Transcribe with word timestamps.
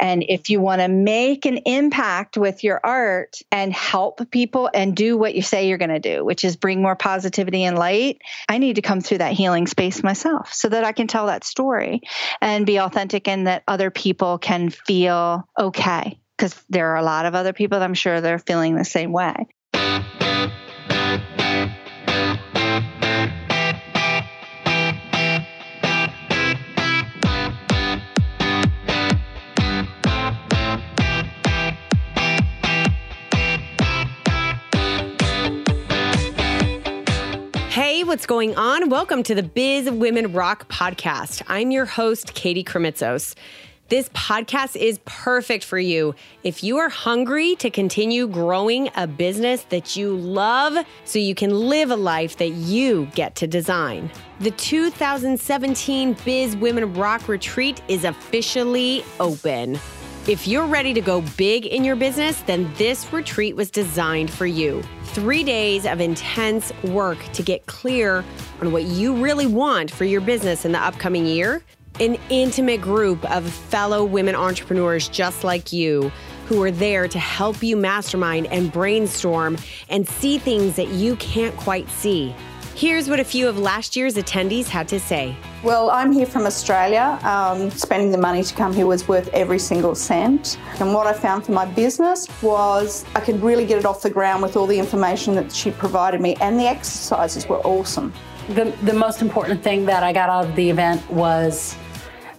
And 0.00 0.24
if 0.28 0.50
you 0.50 0.60
want 0.60 0.80
to 0.80 0.88
make 0.88 1.46
an 1.46 1.58
impact 1.58 2.36
with 2.36 2.64
your 2.64 2.80
art 2.82 3.38
and 3.52 3.72
help 3.72 4.30
people 4.30 4.68
and 4.72 4.96
do 4.96 5.16
what 5.16 5.34
you 5.34 5.42
say 5.42 5.68
you're 5.68 5.78
going 5.78 5.90
to 5.90 6.00
do, 6.00 6.24
which 6.24 6.44
is 6.44 6.56
bring 6.56 6.82
more 6.82 6.96
positivity 6.96 7.64
and 7.64 7.78
light, 7.78 8.20
I 8.48 8.58
need 8.58 8.76
to 8.76 8.82
come 8.82 9.00
through 9.00 9.18
that 9.18 9.32
healing 9.32 9.66
space 9.66 10.02
myself 10.02 10.52
so 10.52 10.68
that 10.68 10.84
I 10.84 10.92
can 10.92 11.06
tell 11.06 11.26
that 11.26 11.44
story 11.44 12.02
and 12.40 12.66
be 12.66 12.80
authentic 12.80 13.28
and 13.28 13.46
that 13.46 13.62
other 13.68 13.90
people 13.90 14.38
can 14.38 14.70
feel 14.70 15.48
okay. 15.58 16.18
Because 16.36 16.60
there 16.68 16.88
are 16.90 16.96
a 16.96 17.02
lot 17.02 17.26
of 17.26 17.36
other 17.36 17.52
people 17.52 17.78
that 17.78 17.84
I'm 17.84 17.94
sure 17.94 18.20
they're 18.20 18.40
feeling 18.40 18.74
the 18.74 18.84
same 18.84 19.12
way. 19.12 19.46
What's 38.04 38.26
going 38.26 38.54
on? 38.56 38.90
Welcome 38.90 39.22
to 39.22 39.34
the 39.34 39.42
Biz 39.42 39.90
Women 39.90 40.34
Rock 40.34 40.68
podcast. 40.68 41.42
I'm 41.48 41.70
your 41.70 41.86
host, 41.86 42.34
Katie 42.34 42.62
Krimitsos. 42.62 43.34
This 43.88 44.10
podcast 44.10 44.76
is 44.76 45.00
perfect 45.06 45.64
for 45.64 45.78
you 45.78 46.14
if 46.42 46.62
you 46.62 46.76
are 46.76 46.90
hungry 46.90 47.56
to 47.56 47.70
continue 47.70 48.28
growing 48.28 48.90
a 48.94 49.06
business 49.06 49.62
that 49.70 49.96
you 49.96 50.14
love 50.14 50.86
so 51.06 51.18
you 51.18 51.34
can 51.34 51.50
live 51.50 51.90
a 51.90 51.96
life 51.96 52.36
that 52.36 52.50
you 52.50 53.06
get 53.14 53.36
to 53.36 53.46
design. 53.46 54.10
The 54.38 54.50
2017 54.50 56.16
Biz 56.26 56.56
Women 56.58 56.92
Rock 56.92 57.26
Retreat 57.26 57.80
is 57.88 58.04
officially 58.04 59.02
open. 59.18 59.80
If 60.26 60.48
you're 60.48 60.64
ready 60.66 60.94
to 60.94 61.02
go 61.02 61.20
big 61.36 61.66
in 61.66 61.84
your 61.84 61.96
business, 61.96 62.40
then 62.46 62.72
this 62.78 63.12
retreat 63.12 63.56
was 63.56 63.70
designed 63.70 64.30
for 64.30 64.46
you. 64.46 64.82
Three 65.08 65.44
days 65.44 65.84
of 65.84 66.00
intense 66.00 66.72
work 66.82 67.18
to 67.34 67.42
get 67.42 67.66
clear 67.66 68.24
on 68.62 68.72
what 68.72 68.84
you 68.84 69.14
really 69.22 69.46
want 69.46 69.90
for 69.90 70.06
your 70.06 70.22
business 70.22 70.64
in 70.64 70.72
the 70.72 70.78
upcoming 70.78 71.26
year. 71.26 71.62
An 72.00 72.16
intimate 72.30 72.80
group 72.80 73.22
of 73.30 73.44
fellow 73.44 74.02
women 74.02 74.34
entrepreneurs 74.34 75.10
just 75.10 75.44
like 75.44 75.74
you 75.74 76.10
who 76.46 76.62
are 76.62 76.70
there 76.70 77.06
to 77.06 77.18
help 77.18 77.62
you 77.62 77.76
mastermind 77.76 78.46
and 78.46 78.72
brainstorm 78.72 79.58
and 79.90 80.08
see 80.08 80.38
things 80.38 80.76
that 80.76 80.88
you 80.88 81.16
can't 81.16 81.54
quite 81.58 81.86
see. 81.90 82.34
Here's 82.76 83.08
what 83.08 83.20
a 83.20 83.24
few 83.24 83.48
of 83.48 83.56
last 83.56 83.94
year's 83.94 84.16
attendees 84.16 84.66
had 84.66 84.88
to 84.88 84.98
say. 84.98 85.36
Well, 85.62 85.90
I'm 85.90 86.10
here 86.10 86.26
from 86.26 86.44
Australia. 86.44 87.20
Um, 87.22 87.70
spending 87.70 88.10
the 88.10 88.18
money 88.18 88.42
to 88.42 88.52
come 88.52 88.72
here 88.72 88.84
was 88.84 89.06
worth 89.06 89.28
every 89.28 89.60
single 89.60 89.94
cent. 89.94 90.58
And 90.80 90.92
what 90.92 91.06
I 91.06 91.12
found 91.12 91.46
for 91.46 91.52
my 91.52 91.66
business 91.66 92.26
was 92.42 93.04
I 93.14 93.20
could 93.20 93.40
really 93.40 93.64
get 93.64 93.78
it 93.78 93.84
off 93.84 94.02
the 94.02 94.10
ground 94.10 94.42
with 94.42 94.56
all 94.56 94.66
the 94.66 94.76
information 94.76 95.36
that 95.36 95.52
she 95.52 95.70
provided 95.70 96.20
me, 96.20 96.34
and 96.40 96.58
the 96.58 96.66
exercises 96.66 97.48
were 97.48 97.60
awesome. 97.60 98.12
The, 98.48 98.76
the 98.82 98.92
most 98.92 99.22
important 99.22 99.62
thing 99.62 99.86
that 99.86 100.02
I 100.02 100.12
got 100.12 100.28
out 100.28 100.46
of 100.46 100.56
the 100.56 100.68
event 100.68 101.08
was 101.08 101.76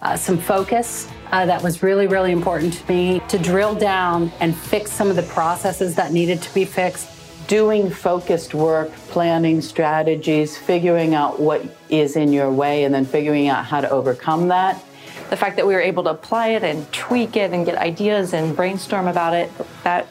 uh, 0.02 0.17
some 0.17 0.38
focus. 0.38 1.08
Uh, 1.31 1.45
that 1.45 1.63
was 1.63 1.81
really, 1.81 2.08
really 2.08 2.33
important 2.33 2.73
to 2.73 2.91
me 2.91 3.22
to 3.30 3.39
drill 3.39 3.73
down 3.73 4.33
and 4.41 4.53
fix 4.53 4.91
some 4.91 5.09
of 5.09 5.16
the 5.16 5.23
processes 5.23 5.95
that 5.95 6.11
needed 6.11 6.41
to 6.41 6.53
be 6.53 6.66
fixed 6.66 7.14
doing 7.47 7.89
focused 7.89 8.53
work, 8.53 8.91
planning 9.09 9.61
strategies, 9.61 10.57
figuring 10.57 11.13
out 11.13 11.39
what 11.39 11.63
is 11.89 12.15
in 12.15 12.33
your 12.33 12.51
way, 12.51 12.83
and 12.83 12.93
then 12.93 13.05
figuring 13.05 13.47
out 13.47 13.65
how 13.65 13.81
to 13.81 13.89
overcome 13.89 14.47
that. 14.49 14.83
The 15.29 15.38
fact 15.38 15.55
that 15.55 15.66
we 15.66 15.73
were 15.73 15.81
able 15.81 16.03
to 16.03 16.11
apply 16.11 16.49
it 16.49 16.63
and 16.63 16.91
tweak 16.91 17.35
it 17.35 17.51
and 17.51 17.66
get 17.66 17.77
ideas 17.77 18.33
and 18.33 18.55
brainstorm 18.55 19.07
about 19.07 19.33
it, 19.33 19.51
that 19.83 20.07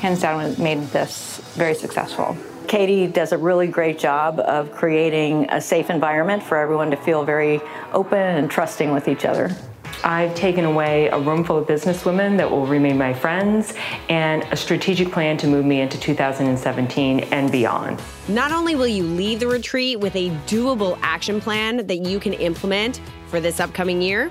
hands 0.00 0.20
down 0.20 0.60
made 0.62 0.80
this 0.88 1.38
very 1.54 1.74
successful. 1.74 2.36
Katie 2.68 3.06
does 3.06 3.32
a 3.32 3.38
really 3.38 3.66
great 3.66 3.98
job 3.98 4.40
of 4.40 4.72
creating 4.72 5.50
a 5.50 5.60
safe 5.60 5.90
environment 5.90 6.42
for 6.42 6.56
everyone 6.56 6.90
to 6.90 6.96
feel 6.96 7.24
very 7.24 7.60
open 7.92 8.18
and 8.18 8.50
trusting 8.50 8.92
with 8.92 9.08
each 9.08 9.24
other. 9.24 9.54
I've 10.04 10.34
taken 10.34 10.64
away 10.64 11.08
a 11.08 11.18
room 11.18 11.44
full 11.44 11.58
of 11.58 11.66
businesswomen 11.66 12.36
that 12.38 12.50
will 12.50 12.66
remain 12.66 12.98
my 12.98 13.14
friends 13.14 13.74
and 14.08 14.42
a 14.50 14.56
strategic 14.56 15.12
plan 15.12 15.36
to 15.38 15.46
move 15.46 15.64
me 15.64 15.80
into 15.80 15.98
2017 15.98 17.20
and 17.20 17.52
beyond. 17.52 18.02
Not 18.28 18.50
only 18.50 18.74
will 18.74 18.88
you 18.88 19.04
leave 19.04 19.40
the 19.40 19.46
retreat 19.46 20.00
with 20.00 20.16
a 20.16 20.30
doable 20.46 20.98
action 21.02 21.40
plan 21.40 21.86
that 21.86 21.98
you 21.98 22.18
can 22.18 22.32
implement 22.32 23.00
for 23.28 23.38
this 23.38 23.60
upcoming 23.60 24.02
year, 24.02 24.30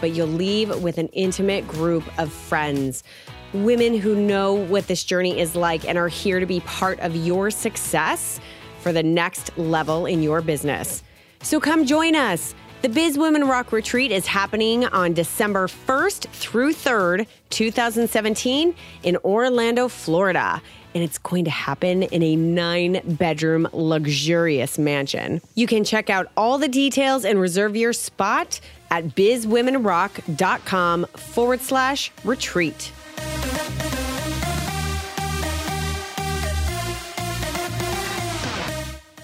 but 0.00 0.10
you'll 0.10 0.26
leave 0.26 0.82
with 0.82 0.98
an 0.98 1.08
intimate 1.08 1.66
group 1.68 2.04
of 2.18 2.32
friends. 2.32 3.04
Women 3.52 3.96
who 3.96 4.16
know 4.16 4.54
what 4.54 4.88
this 4.88 5.04
journey 5.04 5.38
is 5.38 5.54
like 5.54 5.88
and 5.88 5.96
are 5.96 6.08
here 6.08 6.40
to 6.40 6.46
be 6.46 6.60
part 6.60 6.98
of 7.00 7.14
your 7.14 7.50
success 7.50 8.40
for 8.80 8.92
the 8.92 9.02
next 9.02 9.56
level 9.56 10.06
in 10.06 10.22
your 10.22 10.42
business. 10.42 11.04
So 11.40 11.60
come 11.60 11.86
join 11.86 12.16
us. 12.16 12.54
The 12.84 12.90
Biz 12.90 13.16
Women 13.16 13.48
Rock 13.48 13.72
Retreat 13.72 14.12
is 14.12 14.26
happening 14.26 14.84
on 14.84 15.14
December 15.14 15.68
1st 15.68 16.26
through 16.26 16.74
3rd, 16.74 17.26
2017, 17.48 18.74
in 19.02 19.16
Orlando, 19.24 19.88
Florida. 19.88 20.60
And 20.94 21.02
it's 21.02 21.16
going 21.16 21.46
to 21.46 21.50
happen 21.50 22.02
in 22.02 22.22
a 22.22 22.36
nine 22.36 23.00
bedroom 23.02 23.66
luxurious 23.72 24.78
mansion. 24.78 25.40
You 25.54 25.66
can 25.66 25.82
check 25.84 26.10
out 26.10 26.30
all 26.36 26.58
the 26.58 26.68
details 26.68 27.24
and 27.24 27.40
reserve 27.40 27.74
your 27.74 27.94
spot 27.94 28.60
at 28.90 29.06
bizwomenrock.com 29.14 31.06
forward 31.06 31.62
slash 31.62 32.12
retreat. 32.22 32.92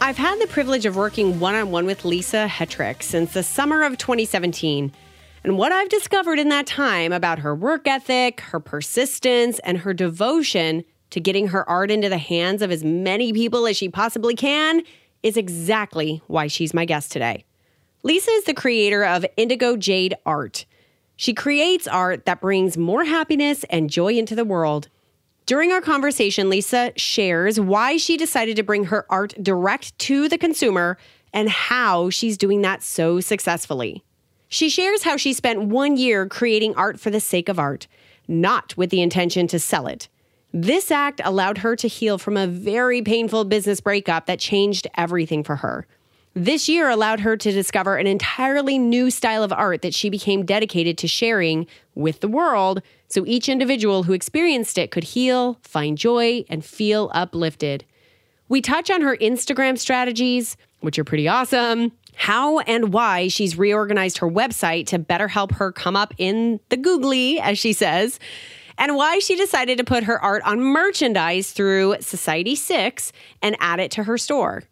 I've 0.03 0.17
had 0.17 0.41
the 0.41 0.47
privilege 0.47 0.87
of 0.87 0.97
working 0.97 1.41
one 1.41 1.55
on 1.55 1.71
one 1.71 1.85
with 1.85 2.07
Lisa 2.07 2.47
Hetrick 2.49 3.03
since 3.03 3.35
the 3.35 3.43
summer 3.43 3.83
of 3.83 3.99
2017. 3.99 4.91
And 5.45 5.59
what 5.59 5.73
I've 5.73 5.91
discovered 5.91 6.39
in 6.39 6.49
that 6.49 6.67
time 6.67 7.13
about 7.13 7.41
her 7.41 7.55
work 7.55 7.87
ethic, 7.87 8.41
her 8.41 8.61
persistence, 8.61 9.59
and 9.59 9.77
her 9.77 9.93
devotion 9.93 10.85
to 11.11 11.21
getting 11.21 11.49
her 11.49 11.69
art 11.69 11.91
into 11.91 12.09
the 12.09 12.17
hands 12.17 12.63
of 12.63 12.71
as 12.71 12.83
many 12.83 13.35
people 13.35 13.67
as 13.67 13.77
she 13.77 13.91
possibly 13.91 14.35
can 14.35 14.81
is 15.23 15.37
exactly 15.37 16.23
why 16.29 16.47
she's 16.47 16.73
my 16.73 16.87
guest 16.87 17.13
today. 17.13 17.45
Lisa 18.03 18.31
is 18.31 18.45
the 18.45 18.55
creator 18.55 19.05
of 19.05 19.27
Indigo 19.37 19.77
Jade 19.77 20.15
Art. 20.25 20.65
She 21.17 21.35
creates 21.35 21.87
art 21.87 22.25
that 22.25 22.41
brings 22.41 22.79
more 22.79 23.05
happiness 23.05 23.65
and 23.65 23.91
joy 23.91 24.15
into 24.15 24.35
the 24.35 24.47
world 24.47 24.89
during 25.51 25.73
our 25.73 25.81
conversation, 25.81 26.49
Lisa 26.49 26.93
shares 26.95 27.59
why 27.59 27.97
she 27.97 28.17
decided 28.17 28.55
to 28.55 28.63
bring 28.63 28.85
her 28.85 29.05
art 29.11 29.35
direct 29.43 29.99
to 29.99 30.29
the 30.29 30.39
consumer 30.39 30.97
and 31.33 31.49
how 31.49 32.09
she's 32.09 32.39
doing 32.39 32.63
that 32.63 32.85
so 32.85 33.19
successfully. 33.19 34.05
She 34.47 34.69
shares 34.69 35.03
how 35.03 35.17
she 35.17 35.33
spent 35.33 35.63
one 35.63 35.97
year 35.97 36.29
creating 36.29 36.77
art 36.77 37.01
for 37.01 37.11
the 37.11 37.19
sake 37.19 37.49
of 37.49 37.59
art, 37.59 37.89
not 38.29 38.77
with 38.77 38.91
the 38.91 39.03
intention 39.03 39.49
to 39.49 39.59
sell 39.59 39.89
it. 39.89 40.09
This 40.53 40.93
act 40.93 41.21
allowed 41.25 41.59
her 41.59 41.75
to 41.75 41.89
heal 41.89 42.17
from 42.17 42.37
a 42.37 42.47
very 42.47 43.03
painful 43.03 43.45
business 43.45 43.81
breakup 43.81 44.27
that 44.27 44.39
changed 44.39 44.87
everything 44.97 45.43
for 45.43 45.57
her. 45.57 45.85
This 46.35 46.69
year 46.69 46.89
allowed 46.89 47.21
her 47.21 47.37
to 47.37 47.53
discover 47.53 47.97
an 47.97 48.07
entirely 48.07 48.79
new 48.79 49.11
style 49.11 49.43
of 49.43 49.53
art 49.53 49.83
that 49.83 49.95
she 49.95 50.09
became 50.09 50.47
dedicated 50.47 50.97
to 50.99 51.09
sharing 51.09 51.67
with 51.97 52.21
the 52.21 52.29
world 52.29 52.83
so 53.09 53.25
each 53.27 53.49
individual 53.49 54.05
who 54.05 54.13
experienced 54.13 54.79
it 54.79 54.93
could 54.93 55.03
heal, 55.03 55.59
find 55.63 55.99
joy, 55.99 56.45
and 56.49 56.65
feel 56.65 57.11
uplifted. 57.13 57.85
We 58.49 58.61
touch 58.61 58.91
on 58.91 59.01
her 59.03 59.17
Instagram 59.17 59.77
strategies, 59.77 60.57
which 60.81 60.99
are 61.01 61.05
pretty 61.05 61.27
awesome, 61.27 61.91
how 62.15 62.61
and 62.61 62.93
why 62.93 63.27
she's 63.27 63.59
reorganized 63.59 64.19
her 64.19 64.31
website 64.31 64.87
to 64.87 65.01
better 65.01 65.27
help 65.27 65.53
her 65.53 65.73
come 65.73 65.97
up 65.97 66.15
in 66.17 66.61
the 66.69 66.77
googly, 66.77 67.41
as 67.41 67.59
she 67.59 67.73
says, 67.73 68.21
and 68.79 68.95
why 68.95 69.19
she 69.19 69.35
decided 69.35 69.79
to 69.79 69.85
put 69.85 70.05
her 70.05 70.23
art 70.23 70.43
on 70.45 70.61
merchandise 70.61 71.51
through 71.51 71.97
Society 72.01 72.55
6 72.55 73.13
and 73.43 73.57
add 73.59 73.81
it 73.81 73.91
to 73.93 74.05
her 74.05 74.17
store. 74.17 74.63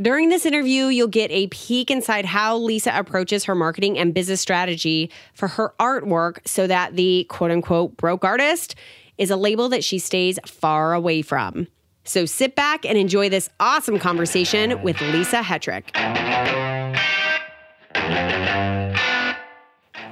During 0.00 0.28
this 0.28 0.44
interview, 0.44 0.86
you'll 0.86 1.06
get 1.06 1.30
a 1.30 1.46
peek 1.48 1.88
inside 1.88 2.24
how 2.24 2.56
Lisa 2.56 2.90
approaches 2.98 3.44
her 3.44 3.54
marketing 3.54 3.96
and 3.96 4.12
business 4.12 4.40
strategy 4.40 5.08
for 5.34 5.46
her 5.46 5.72
artwork 5.78 6.38
so 6.44 6.66
that 6.66 6.96
the 6.96 7.26
quote 7.28 7.52
unquote 7.52 7.96
broke 7.96 8.24
artist 8.24 8.74
is 9.18 9.30
a 9.30 9.36
label 9.36 9.68
that 9.68 9.84
she 9.84 10.00
stays 10.00 10.40
far 10.44 10.94
away 10.94 11.22
from. 11.22 11.68
So 12.02 12.26
sit 12.26 12.56
back 12.56 12.84
and 12.84 12.98
enjoy 12.98 13.28
this 13.28 13.48
awesome 13.60 14.00
conversation 14.00 14.82
with 14.82 15.00
Lisa 15.00 15.42
Hetrick. 15.42 15.94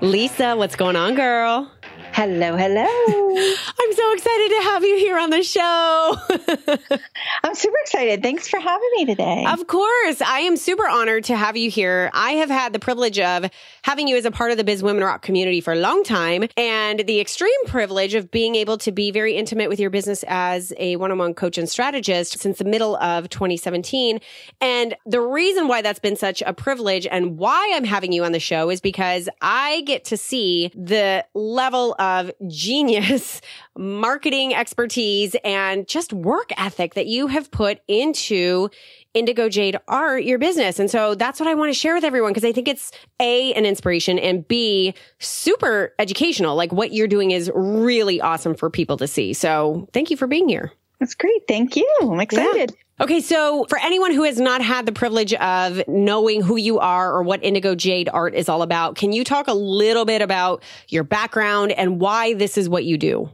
Lisa, 0.01 0.57
what's 0.57 0.77
going 0.77 0.97
on, 0.97 1.17
girl? 1.17 1.71
Hello, 2.15 2.57
hello. 2.57 2.85
I'm 3.81 3.93
so 3.95 4.13
excited 4.13 4.49
to 4.51 4.63
have 4.65 4.85
you 4.85 4.97
here 4.99 5.19
on 5.19 5.31
the 5.31 5.43
show. 5.43 6.17
I'm 7.43 7.55
super 7.55 7.77
excited. 7.81 8.23
Thanks 8.23 8.49
for 8.49 8.61
having 8.61 8.89
me 8.97 9.07
today. 9.07 9.47
Of 9.49 9.67
course. 9.67 10.21
I 10.21 10.41
am 10.41 10.59
super 10.59 10.87
honored 10.87 11.25
to 11.25 11.37
have 11.37 11.57
you 11.57 11.71
here. 11.71 12.11
I 12.13 12.33
have 12.33 12.51
had 12.51 12.75
the 12.75 12.79
privilege 12.79 13.19
of 13.19 13.51
having 13.83 14.09
you 14.09 14.19
as 14.19 14.27
a 14.27 14.31
part 14.31 14.51
of 14.51 14.59
the 14.59 14.65
Biz 14.65 14.83
Women 14.83 15.03
Rock 15.03 15.23
community 15.23 15.63
for 15.63 15.73
a 15.73 15.77
long 15.77 16.05
time 16.05 16.45
and 16.59 17.01
the 17.01 17.19
extreme 17.19 17.51
privilege 17.67 18.13
of 18.13 18.31
being 18.31 18.57
able 18.57 18.77
to 18.79 18.93
be 18.93 19.11
very 19.11 19.35
intimate 19.35 19.71
with 19.71 19.81
your 19.81 19.91
business 19.91 20.23
as 20.29 20.73
a 20.77 20.97
one 20.97 21.11
on 21.11 21.19
one 21.19 21.33
coach 21.33 21.57
and 21.57 21.69
strategist 21.69 22.39
since 22.39 22.59
the 22.59 22.65
middle 22.65 22.97
of 22.97 23.31
2017. 23.31 24.21
And 24.61 24.95
the 25.07 25.21
reason 25.21 25.67
why 25.67 25.81
that's 25.81 25.99
been 25.99 26.17
such 26.17 26.43
a 26.45 26.53
privilege 26.53 27.07
and 27.07 27.39
why 27.39 27.73
I'm 27.75 27.85
having 27.85 28.13
you 28.13 28.25
on 28.25 28.33
the 28.33 28.41
show 28.41 28.69
is 28.69 28.83
because 28.83 29.31
I 29.41 29.81
get 29.87 30.05
to 30.07 30.19
see 30.19 30.71
the 30.75 31.25
level 31.35 31.97
of 32.03 32.33
genius, 32.49 33.41
marketing 33.79 34.55
expertise, 34.55 35.37
and 35.45 35.87
just 35.87 36.13
work 36.13 36.51
ethic 36.57 36.95
that 36.95 37.07
you 37.07 37.29
have 37.29 37.51
put 37.51 37.81
into 37.87 38.69
Indigo 39.15 39.49
Jade 39.49 39.79
Art, 39.87 40.25
your 40.25 40.39
business. 40.39 40.79
And 40.79 40.91
so 40.91 41.15
that's 41.15 41.39
what 41.39 41.49
I 41.49 41.55
want 41.55 41.73
to 41.73 41.79
share 41.79 41.95
with 41.95 42.05
everyone 42.05 42.31
because 42.33 42.45
I 42.45 42.53
think 42.53 42.67
it's 42.67 42.91
A, 43.21 43.53
an 43.55 43.65
inspiration 43.65 44.19
and 44.19 44.47
B, 44.47 44.95
super 45.21 45.95
educational. 45.99 46.57
Like 46.57 46.73
what 46.73 46.93
you're 46.93 47.09
doing 47.09 47.31
is 47.31 47.51
really 47.55 48.21
awesome 48.21 48.55
for 48.55 48.69
people 48.69 48.97
to 48.97 49.07
see. 49.07 49.33
So 49.33 49.89
thank 49.93 50.11
you 50.11 50.17
for 50.17 50.27
being 50.27 50.49
here. 50.49 50.73
That's 50.99 51.15
great. 51.15 51.43
Thank 51.47 51.77
you. 51.77 51.99
I'm 52.03 52.21
excited. 52.21 52.71
Yeah. 52.71 52.82
Okay, 53.01 53.21
so 53.21 53.65
for 53.69 53.79
anyone 53.79 54.13
who 54.13 54.23
has 54.23 54.39
not 54.39 54.63
had 54.63 54.87
the 54.87 54.93
privilege 54.93 55.35
of 55.35 55.83
knowing 55.89 56.43
who 56.43 56.57
you 56.57 56.79
are 56.79 57.13
or 57.13 57.23
what 57.23 57.43
Indigo 57.43 57.75
Jade 57.75 58.09
Art 58.09 58.35
is 58.35 58.49
all 58.49 58.63
about, 58.63 58.97
can 58.97 59.13
you 59.13 59.25
talk 59.25 59.49
a 59.49 59.55
little 59.55 60.05
bit 60.05 60.23
about 60.23 60.63
your 60.89 61.03
background 61.03 61.73
and 61.73 62.01
why 62.01 62.35
this 62.35 62.57
is 62.59 62.69
what 62.69 62.85
you 62.85 62.99
do? 62.99 63.31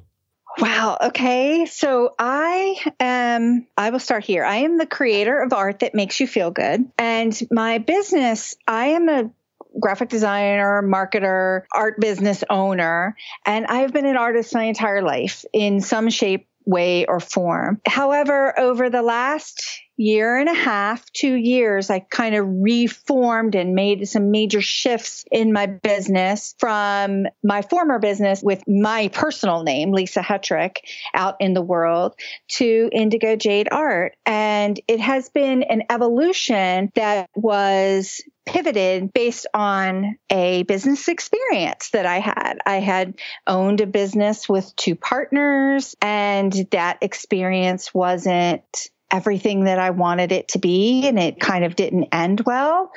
Wow. 0.58 0.98
Okay. 1.00 1.66
So 1.66 2.14
I 2.18 2.76
am, 2.98 3.66
I 3.76 3.90
will 3.90 4.00
start 4.00 4.24
here. 4.24 4.44
I 4.44 4.58
am 4.58 4.78
the 4.78 4.86
creator 4.86 5.40
of 5.40 5.52
art 5.52 5.80
that 5.80 5.94
makes 5.94 6.18
you 6.18 6.26
feel 6.26 6.50
good. 6.50 6.90
And 6.98 7.38
my 7.50 7.78
business, 7.78 8.56
I 8.66 8.86
am 8.86 9.08
a 9.08 9.30
graphic 9.78 10.08
designer, 10.08 10.82
marketer, 10.82 11.62
art 11.72 12.00
business 12.00 12.42
owner, 12.48 13.16
and 13.44 13.66
I've 13.66 13.92
been 13.92 14.06
an 14.06 14.16
artist 14.16 14.54
my 14.54 14.64
entire 14.64 15.02
life 15.02 15.44
in 15.52 15.80
some 15.80 16.10
shape, 16.10 16.48
way 16.68 17.06
or 17.06 17.18
form. 17.18 17.80
However, 17.86 18.58
over 18.58 18.90
the 18.90 19.02
last 19.02 19.80
year 19.98 20.38
and 20.38 20.48
a 20.48 20.54
half, 20.54 21.10
two 21.12 21.34
years, 21.34 21.90
I 21.90 21.98
kind 21.98 22.36
of 22.36 22.46
reformed 22.48 23.54
and 23.56 23.74
made 23.74 24.08
some 24.08 24.30
major 24.30 24.62
shifts 24.62 25.24
in 25.30 25.52
my 25.52 25.66
business 25.66 26.54
from 26.58 27.26
my 27.42 27.62
former 27.62 27.98
business 27.98 28.40
with 28.42 28.62
my 28.68 29.08
personal 29.08 29.64
name, 29.64 29.92
Lisa 29.92 30.20
Hetrick, 30.20 30.78
out 31.14 31.36
in 31.40 31.52
the 31.52 31.62
world 31.62 32.14
to 32.48 32.88
Indigo 32.92 33.34
Jade 33.34 33.68
Art. 33.72 34.16
And 34.24 34.80
it 34.86 35.00
has 35.00 35.28
been 35.30 35.64
an 35.64 35.82
evolution 35.90 36.92
that 36.94 37.28
was 37.34 38.22
pivoted 38.46 39.12
based 39.12 39.46
on 39.52 40.16
a 40.30 40.62
business 40.62 41.08
experience 41.08 41.90
that 41.90 42.06
I 42.06 42.20
had. 42.20 42.58
I 42.64 42.76
had 42.76 43.18
owned 43.46 43.80
a 43.80 43.86
business 43.86 44.48
with 44.48 44.74
two 44.76 44.94
partners, 44.94 45.96
and 46.00 46.52
that 46.70 46.98
experience 47.02 47.92
wasn't 47.92 48.88
everything 49.10 49.64
that 49.64 49.78
I 49.78 49.90
wanted 49.90 50.32
it 50.32 50.48
to 50.48 50.58
be, 50.58 51.06
and 51.06 51.18
it 51.18 51.40
kind 51.40 51.64
of 51.64 51.76
didn't 51.76 52.08
end 52.12 52.42
well. 52.44 52.90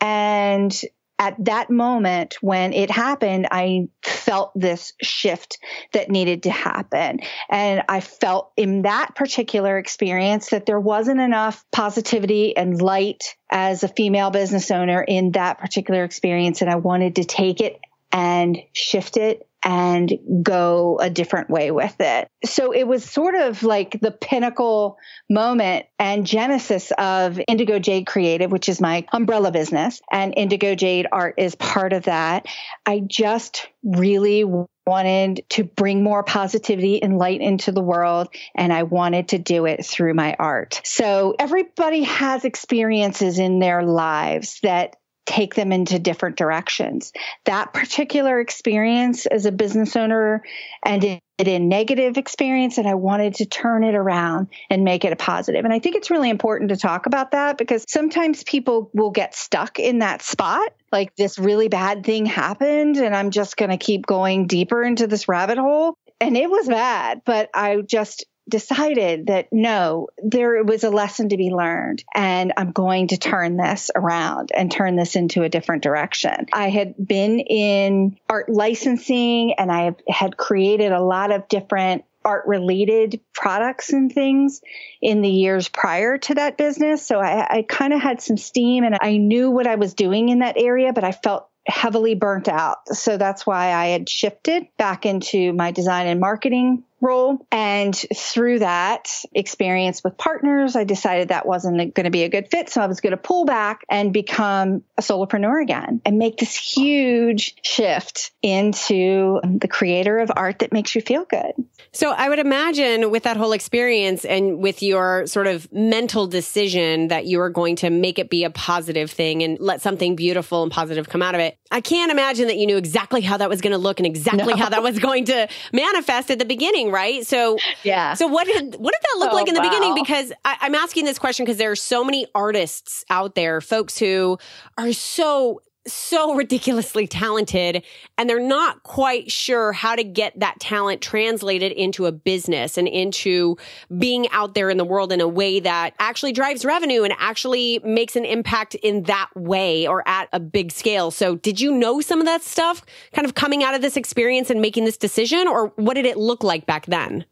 And 0.00 0.74
at 1.18 1.34
that 1.44 1.68
moment 1.68 2.36
when 2.40 2.72
it 2.72 2.90
happened, 2.90 3.48
I 3.50 3.88
felt 4.04 4.52
this 4.54 4.92
shift 5.02 5.58
that 5.92 6.10
needed 6.10 6.44
to 6.44 6.50
happen. 6.50 7.20
And 7.50 7.82
I 7.88 8.00
felt 8.00 8.52
in 8.56 8.82
that 8.82 9.16
particular 9.16 9.78
experience 9.78 10.50
that 10.50 10.64
there 10.64 10.78
wasn't 10.78 11.20
enough 11.20 11.64
positivity 11.72 12.56
and 12.56 12.80
light 12.80 13.34
as 13.50 13.82
a 13.82 13.88
female 13.88 14.30
business 14.30 14.70
owner 14.70 15.02
in 15.02 15.32
that 15.32 15.58
particular 15.58 16.04
experience. 16.04 16.62
And 16.62 16.70
I 16.70 16.76
wanted 16.76 17.16
to 17.16 17.24
take 17.24 17.60
it 17.60 17.80
and 18.12 18.56
shift 18.72 19.16
it 19.16 19.47
and 19.64 20.12
go 20.42 20.98
a 21.00 21.10
different 21.10 21.50
way 21.50 21.70
with 21.70 21.96
it. 22.00 22.28
So 22.44 22.72
it 22.72 22.84
was 22.84 23.04
sort 23.04 23.34
of 23.34 23.62
like 23.62 24.00
the 24.00 24.10
pinnacle 24.10 24.98
moment 25.28 25.86
and 25.98 26.26
genesis 26.26 26.92
of 26.96 27.40
Indigo 27.48 27.78
Jade 27.78 28.06
Creative, 28.06 28.50
which 28.50 28.68
is 28.68 28.80
my 28.80 29.06
umbrella 29.12 29.50
business, 29.50 30.00
and 30.12 30.34
Indigo 30.36 30.74
Jade 30.74 31.06
Art 31.10 31.34
is 31.38 31.54
part 31.54 31.92
of 31.92 32.04
that. 32.04 32.46
I 32.86 33.00
just 33.00 33.68
really 33.82 34.44
wanted 34.88 35.44
to 35.50 35.64
bring 35.64 36.02
more 36.02 36.22
positivity 36.22 37.02
and 37.02 37.18
light 37.18 37.42
into 37.42 37.72
the 37.72 37.82
world 37.82 38.28
and 38.54 38.72
I 38.72 38.84
wanted 38.84 39.28
to 39.28 39.38
do 39.38 39.66
it 39.66 39.84
through 39.84 40.14
my 40.14 40.34
art. 40.38 40.80
So 40.82 41.34
everybody 41.38 42.04
has 42.04 42.46
experiences 42.46 43.38
in 43.38 43.58
their 43.58 43.82
lives 43.82 44.60
that 44.62 44.96
take 45.28 45.54
them 45.54 45.72
into 45.72 45.98
different 45.98 46.36
directions. 46.36 47.12
That 47.44 47.74
particular 47.74 48.40
experience 48.40 49.26
as 49.26 49.44
a 49.44 49.52
business 49.52 49.94
owner 49.94 50.42
ended 50.86 51.20
in 51.38 51.68
negative 51.68 52.16
experience 52.16 52.78
and 52.78 52.88
I 52.88 52.94
wanted 52.94 53.34
to 53.34 53.46
turn 53.46 53.84
it 53.84 53.94
around 53.94 54.48
and 54.70 54.84
make 54.84 55.04
it 55.04 55.12
a 55.12 55.16
positive. 55.16 55.66
And 55.66 55.72
I 55.72 55.80
think 55.80 55.96
it's 55.96 56.10
really 56.10 56.30
important 56.30 56.70
to 56.70 56.76
talk 56.76 57.04
about 57.04 57.32
that 57.32 57.58
because 57.58 57.84
sometimes 57.86 58.42
people 58.42 58.90
will 58.94 59.10
get 59.10 59.34
stuck 59.34 59.78
in 59.78 59.98
that 59.98 60.22
spot. 60.22 60.72
Like 60.90 61.14
this 61.16 61.38
really 61.38 61.68
bad 61.68 62.04
thing 62.04 62.24
happened 62.24 62.96
and 62.96 63.14
I'm 63.14 63.30
just 63.30 63.58
going 63.58 63.70
to 63.70 63.76
keep 63.76 64.06
going 64.06 64.46
deeper 64.46 64.82
into 64.82 65.06
this 65.06 65.28
rabbit 65.28 65.58
hole. 65.58 65.94
And 66.20 66.38
it 66.38 66.50
was 66.50 66.66
bad, 66.68 67.20
but 67.26 67.50
I 67.54 67.82
just 67.86 68.24
decided 68.48 69.26
that 69.26 69.48
no, 69.52 70.08
there 70.22 70.62
was 70.64 70.84
a 70.84 70.90
lesson 70.90 71.28
to 71.30 71.36
be 71.36 71.50
learned 71.50 72.04
and 72.14 72.52
I'm 72.56 72.72
going 72.72 73.08
to 73.08 73.16
turn 73.16 73.56
this 73.56 73.90
around 73.94 74.50
and 74.54 74.70
turn 74.70 74.96
this 74.96 75.16
into 75.16 75.42
a 75.42 75.48
different 75.48 75.82
direction. 75.82 76.46
I 76.52 76.70
had 76.70 76.94
been 76.98 77.40
in 77.40 78.18
art 78.28 78.48
licensing 78.48 79.54
and 79.54 79.70
I 79.70 79.94
had 80.08 80.36
created 80.36 80.92
a 80.92 81.02
lot 81.02 81.30
of 81.30 81.48
different 81.48 82.04
art 82.24 82.46
related 82.46 83.20
products 83.32 83.92
and 83.92 84.12
things 84.12 84.60
in 85.00 85.22
the 85.22 85.30
years 85.30 85.68
prior 85.68 86.18
to 86.18 86.34
that 86.34 86.58
business. 86.58 87.06
So 87.06 87.18
I, 87.18 87.58
I 87.58 87.62
kind 87.62 87.92
of 87.92 88.00
had 88.00 88.20
some 88.20 88.36
steam 88.36 88.84
and 88.84 88.98
I 89.00 89.16
knew 89.16 89.50
what 89.50 89.66
I 89.66 89.76
was 89.76 89.94
doing 89.94 90.28
in 90.28 90.40
that 90.40 90.56
area, 90.58 90.92
but 90.92 91.04
I 91.04 91.12
felt 91.12 91.48
heavily 91.66 92.14
burnt 92.14 92.48
out. 92.48 92.88
So 92.88 93.16
that's 93.16 93.46
why 93.46 93.72
I 93.72 93.88
had 93.88 94.08
shifted 94.08 94.68
back 94.78 95.06
into 95.06 95.52
my 95.52 95.70
design 95.70 96.06
and 96.06 96.18
marketing 96.18 96.84
role. 97.00 97.46
And 97.50 97.94
through 97.94 98.60
that 98.60 99.08
experience 99.32 100.02
with 100.02 100.16
partners, 100.16 100.76
I 100.76 100.84
decided 100.84 101.28
that 101.28 101.46
wasn't 101.46 101.94
going 101.94 102.04
to 102.04 102.10
be 102.10 102.24
a 102.24 102.28
good 102.28 102.48
fit. 102.50 102.68
So 102.68 102.80
I 102.80 102.86
was 102.86 103.00
going 103.00 103.12
to 103.12 103.16
pull 103.16 103.44
back 103.44 103.84
and 103.88 104.12
become 104.12 104.82
a 104.96 105.02
solopreneur 105.02 105.62
again 105.62 106.00
and 106.04 106.18
make 106.18 106.38
this 106.38 106.56
huge 106.56 107.54
shift 107.62 108.32
into 108.42 109.40
the 109.44 109.68
creator 109.68 110.18
of 110.18 110.30
art 110.34 110.60
that 110.60 110.72
makes 110.72 110.94
you 110.94 111.00
feel 111.00 111.24
good. 111.24 111.52
So 111.92 112.10
I 112.10 112.28
would 112.28 112.38
imagine 112.38 113.10
with 113.10 113.22
that 113.22 113.36
whole 113.36 113.52
experience 113.52 114.24
and 114.24 114.58
with 114.58 114.82
your 114.82 115.26
sort 115.26 115.46
of 115.46 115.72
mental 115.72 116.26
decision 116.26 117.08
that 117.08 117.26
you 117.26 117.40
are 117.40 117.50
going 117.50 117.76
to 117.76 117.90
make 117.90 118.18
it 118.18 118.30
be 118.30 118.44
a 118.44 118.50
positive 118.50 119.10
thing 119.10 119.42
and 119.42 119.58
let 119.60 119.80
something 119.80 120.16
beautiful 120.16 120.62
and 120.62 120.72
positive 120.72 121.08
come 121.08 121.22
out 121.22 121.34
of 121.34 121.40
it. 121.40 121.56
I 121.70 121.80
can't 121.80 122.10
imagine 122.10 122.48
that 122.48 122.56
you 122.56 122.66
knew 122.66 122.76
exactly 122.76 123.20
how 123.20 123.36
that 123.36 123.48
was 123.48 123.60
going 123.60 123.72
to 123.72 123.78
look 123.78 124.00
and 124.00 124.06
exactly 124.06 124.54
no. 124.54 124.56
how 124.56 124.68
that 124.70 124.82
was 124.82 124.98
going 124.98 125.26
to 125.26 125.48
manifest 125.72 126.30
at 126.30 126.38
the 126.38 126.44
beginning, 126.44 126.87
right? 126.90 127.26
So, 127.26 127.58
yeah. 127.82 128.14
So 128.14 128.26
what 128.26 128.46
did 128.46 128.76
what 128.76 128.94
did 128.94 129.02
that 129.02 129.18
look 129.18 129.32
oh, 129.32 129.34
like 129.34 129.48
in 129.48 129.54
the 129.54 129.60
wow. 129.60 129.68
beginning? 129.68 129.94
Because 129.94 130.32
I, 130.44 130.56
I'm 130.60 130.74
asking 130.74 131.04
this 131.04 131.18
question 131.18 131.44
because 131.44 131.58
there 131.58 131.70
are 131.70 131.76
so 131.76 132.04
many 132.04 132.26
artists 132.34 133.04
out 133.10 133.34
there, 133.34 133.60
folks 133.60 133.98
who 133.98 134.38
are 134.76 134.92
so 134.92 135.62
so 135.92 136.34
ridiculously 136.34 137.06
talented 137.06 137.82
and 138.16 138.28
they're 138.28 138.40
not 138.40 138.82
quite 138.82 139.30
sure 139.30 139.72
how 139.72 139.94
to 139.94 140.04
get 140.04 140.38
that 140.38 140.58
talent 140.60 141.00
translated 141.00 141.72
into 141.72 142.06
a 142.06 142.12
business 142.12 142.76
and 142.78 142.88
into 142.88 143.56
being 143.98 144.28
out 144.30 144.54
there 144.54 144.70
in 144.70 144.76
the 144.76 144.84
world 144.84 145.12
in 145.12 145.20
a 145.20 145.28
way 145.28 145.60
that 145.60 145.94
actually 145.98 146.32
drives 146.32 146.64
revenue 146.64 147.02
and 147.02 147.14
actually 147.18 147.80
makes 147.84 148.16
an 148.16 148.24
impact 148.24 148.74
in 148.76 149.02
that 149.04 149.28
way 149.34 149.86
or 149.86 150.06
at 150.08 150.28
a 150.32 150.40
big 150.40 150.72
scale. 150.72 151.10
So 151.10 151.36
did 151.36 151.60
you 151.60 151.72
know 151.72 152.00
some 152.00 152.20
of 152.20 152.26
that 152.26 152.42
stuff 152.42 152.84
kind 153.12 153.26
of 153.26 153.34
coming 153.34 153.62
out 153.62 153.74
of 153.74 153.82
this 153.82 153.96
experience 153.96 154.50
and 154.50 154.60
making 154.60 154.84
this 154.84 154.96
decision 154.96 155.48
or 155.48 155.72
what 155.76 155.94
did 155.94 156.06
it 156.06 156.16
look 156.16 156.42
like 156.42 156.66
back 156.66 156.86
then? 156.86 157.24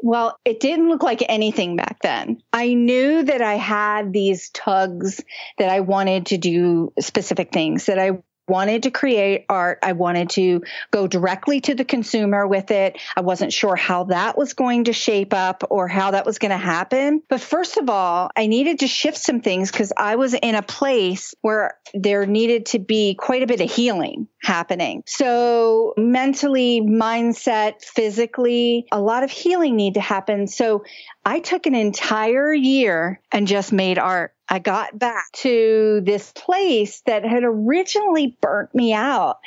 Well, 0.00 0.38
it 0.44 0.60
didn't 0.60 0.88
look 0.88 1.02
like 1.02 1.24
anything 1.28 1.76
back 1.76 1.98
then. 2.02 2.42
I 2.52 2.74
knew 2.74 3.22
that 3.24 3.42
I 3.42 3.54
had 3.54 4.12
these 4.12 4.50
tugs 4.50 5.22
that 5.58 5.70
I 5.70 5.80
wanted 5.80 6.26
to 6.26 6.38
do 6.38 6.92
specific 7.00 7.52
things, 7.52 7.86
that 7.86 7.98
I 7.98 8.22
wanted 8.48 8.84
to 8.84 8.90
create 8.90 9.44
art. 9.48 9.78
I 9.82 9.92
wanted 9.92 10.30
to 10.30 10.62
go 10.90 11.06
directly 11.06 11.60
to 11.62 11.74
the 11.74 11.84
consumer 11.84 12.46
with 12.46 12.70
it. 12.70 12.98
I 13.16 13.20
wasn't 13.20 13.52
sure 13.52 13.76
how 13.76 14.04
that 14.04 14.36
was 14.36 14.54
going 14.54 14.84
to 14.84 14.92
shape 14.92 15.34
up 15.34 15.64
or 15.70 15.88
how 15.88 16.12
that 16.12 16.26
was 16.26 16.38
going 16.38 16.50
to 16.50 16.56
happen. 16.56 17.22
But 17.28 17.40
first 17.40 17.76
of 17.76 17.88
all, 17.88 18.30
I 18.36 18.46
needed 18.46 18.80
to 18.80 18.86
shift 18.86 19.18
some 19.18 19.40
things 19.40 19.70
because 19.70 19.92
I 19.96 20.16
was 20.16 20.34
in 20.34 20.54
a 20.54 20.62
place 20.62 21.34
where 21.42 21.78
there 21.94 22.26
needed 22.26 22.66
to 22.66 22.78
be 22.78 23.14
quite 23.14 23.42
a 23.42 23.46
bit 23.46 23.60
of 23.60 23.70
healing 23.70 24.28
happening. 24.42 25.02
So 25.06 25.94
mentally, 25.96 26.80
mindset, 26.80 27.82
physically, 27.82 28.86
a 28.92 29.00
lot 29.00 29.22
of 29.22 29.30
healing 29.30 29.76
need 29.76 29.94
to 29.94 30.00
happen. 30.00 30.46
So 30.46 30.84
I 31.24 31.40
took 31.40 31.66
an 31.66 31.74
entire 31.74 32.52
year 32.52 33.20
and 33.30 33.46
just 33.46 33.72
made 33.72 33.98
art. 33.98 34.34
I 34.48 34.58
got 34.58 34.98
back 34.98 35.30
to 35.32 36.00
this 36.02 36.32
place 36.32 37.02
that 37.06 37.24
had 37.24 37.44
originally 37.44 38.36
burnt 38.40 38.74
me 38.74 38.94
out 38.94 39.38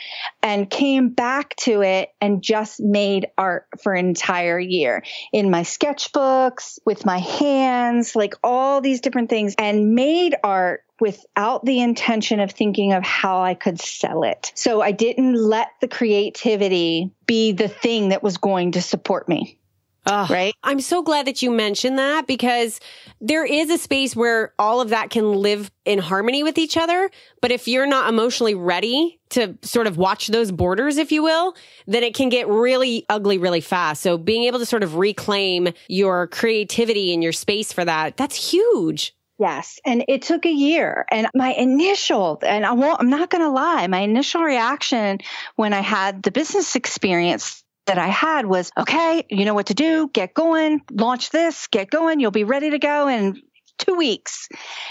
and 0.44 0.70
came 0.70 1.10
back 1.10 1.56
to 1.58 1.82
it 1.82 2.14
and 2.22 2.42
just 2.42 2.80
made 2.80 3.28
art 3.38 3.66
for 3.82 3.94
an 3.94 4.08
entire 4.08 4.60
year 4.60 5.04
in 5.34 5.50
my 5.50 5.62
sketchbooks, 5.62 6.80
with 6.86 7.06
my 7.06 7.18
hands, 7.18 8.16
like 8.16 8.36
all 8.44 8.82
these 8.82 9.02
different 9.02 9.30
things, 9.30 9.56
and 9.58 9.96
made 9.96 10.36
art 10.44 10.84
without 11.00 11.66
the 11.66 11.82
intention 11.82 12.40
of 12.40 12.52
thinking 12.52 12.94
of 12.94 13.04
how 13.04 13.42
I 13.42 13.56
could 13.56 13.82
sell 13.82 14.24
it. 14.24 14.52
So 14.54 14.82
I 14.82 14.92
didn't 14.92 15.34
let 15.34 15.70
the 15.82 15.88
creativity 15.88 17.12
be 17.26 17.54
the 17.54 17.68
thing 17.68 18.10
that 18.10 18.22
was 18.22 18.38
going 18.38 18.74
to 18.74 18.82
support 18.82 19.28
me. 19.28 19.58
Ugh, 20.06 20.30
right. 20.32 20.56
I'm 20.64 20.80
so 20.80 21.04
glad 21.04 21.28
that 21.28 21.44
you 21.44 21.52
mentioned 21.52 22.00
that 22.00 22.26
because 22.26 22.80
there 23.20 23.46
is 23.46 23.70
a 23.70 23.78
space 23.78 24.16
where 24.16 24.54
all 24.58 24.82
of 24.82 24.90
that 24.90 25.12
can 25.12 25.34
live 25.34 25.70
in 25.86 26.00
harmony 26.00 26.42
with 26.42 26.58
each 26.58 26.76
other. 26.76 27.12
But 27.40 27.52
if 27.52 27.68
you're 27.68 27.86
not 27.86 28.10
emotionally 28.10 28.56
ready 28.56 29.20
to 29.30 29.58
sort 29.62 29.86
of 29.86 29.98
watch 29.98 30.28
those 30.28 30.52
borders, 30.52 30.98
if 30.98 31.12
you 31.12 31.22
will, 31.22 31.56
then 31.86 32.02
it 32.04 32.16
can 32.16 32.30
get 32.30 32.48
really 32.48 33.06
ugly 33.10 33.38
really 33.38 33.62
fast. 33.62 34.02
So 34.02 34.18
being 34.18 34.46
able 34.46 34.58
to 34.60 34.66
sort 34.66 34.84
of 34.84 34.96
reclaim 34.96 35.70
your 35.88 36.28
creativity 36.28 37.14
and 37.14 37.22
your 37.22 37.34
space 37.34 37.72
for 37.72 37.86
that, 37.86 38.18
that's 38.18 38.52
huge. 38.52 39.16
Yes. 39.38 39.80
And 39.86 40.06
it 40.08 40.22
took 40.22 40.46
a 40.46 40.52
year. 40.52 41.06
And 41.12 41.28
my 41.34 41.54
initial, 41.54 42.40
and 42.46 42.64
I 42.64 42.74
won't, 42.74 43.00
I'm 43.00 43.10
not 43.10 43.32
going 43.32 43.42
to 43.42 43.50
lie, 43.50 43.88
my 43.88 44.02
initial 44.02 44.44
reaction 44.44 45.18
when 45.56 45.74
I 45.74 45.80
had 45.80 46.22
the 46.22 46.30
business 46.30 46.76
experience 46.76 47.61
that 47.88 47.98
I 47.98 48.08
had 48.08 48.46
was, 48.46 48.72
okay, 48.78 49.26
you 49.30 49.46
know 49.46 49.54
what 49.54 49.68
to 49.68 49.74
do, 49.74 50.10
get 50.14 50.34
going, 50.34 50.82
launch 50.92 51.30
this, 51.30 51.68
get 51.68 51.90
going, 51.90 52.20
you'll 52.20 52.32
be 52.32 52.44
ready 52.44 52.70
to 52.72 52.80
go 52.80 53.08
in 53.08 53.42
two 53.78 53.96
weeks. 53.96 54.48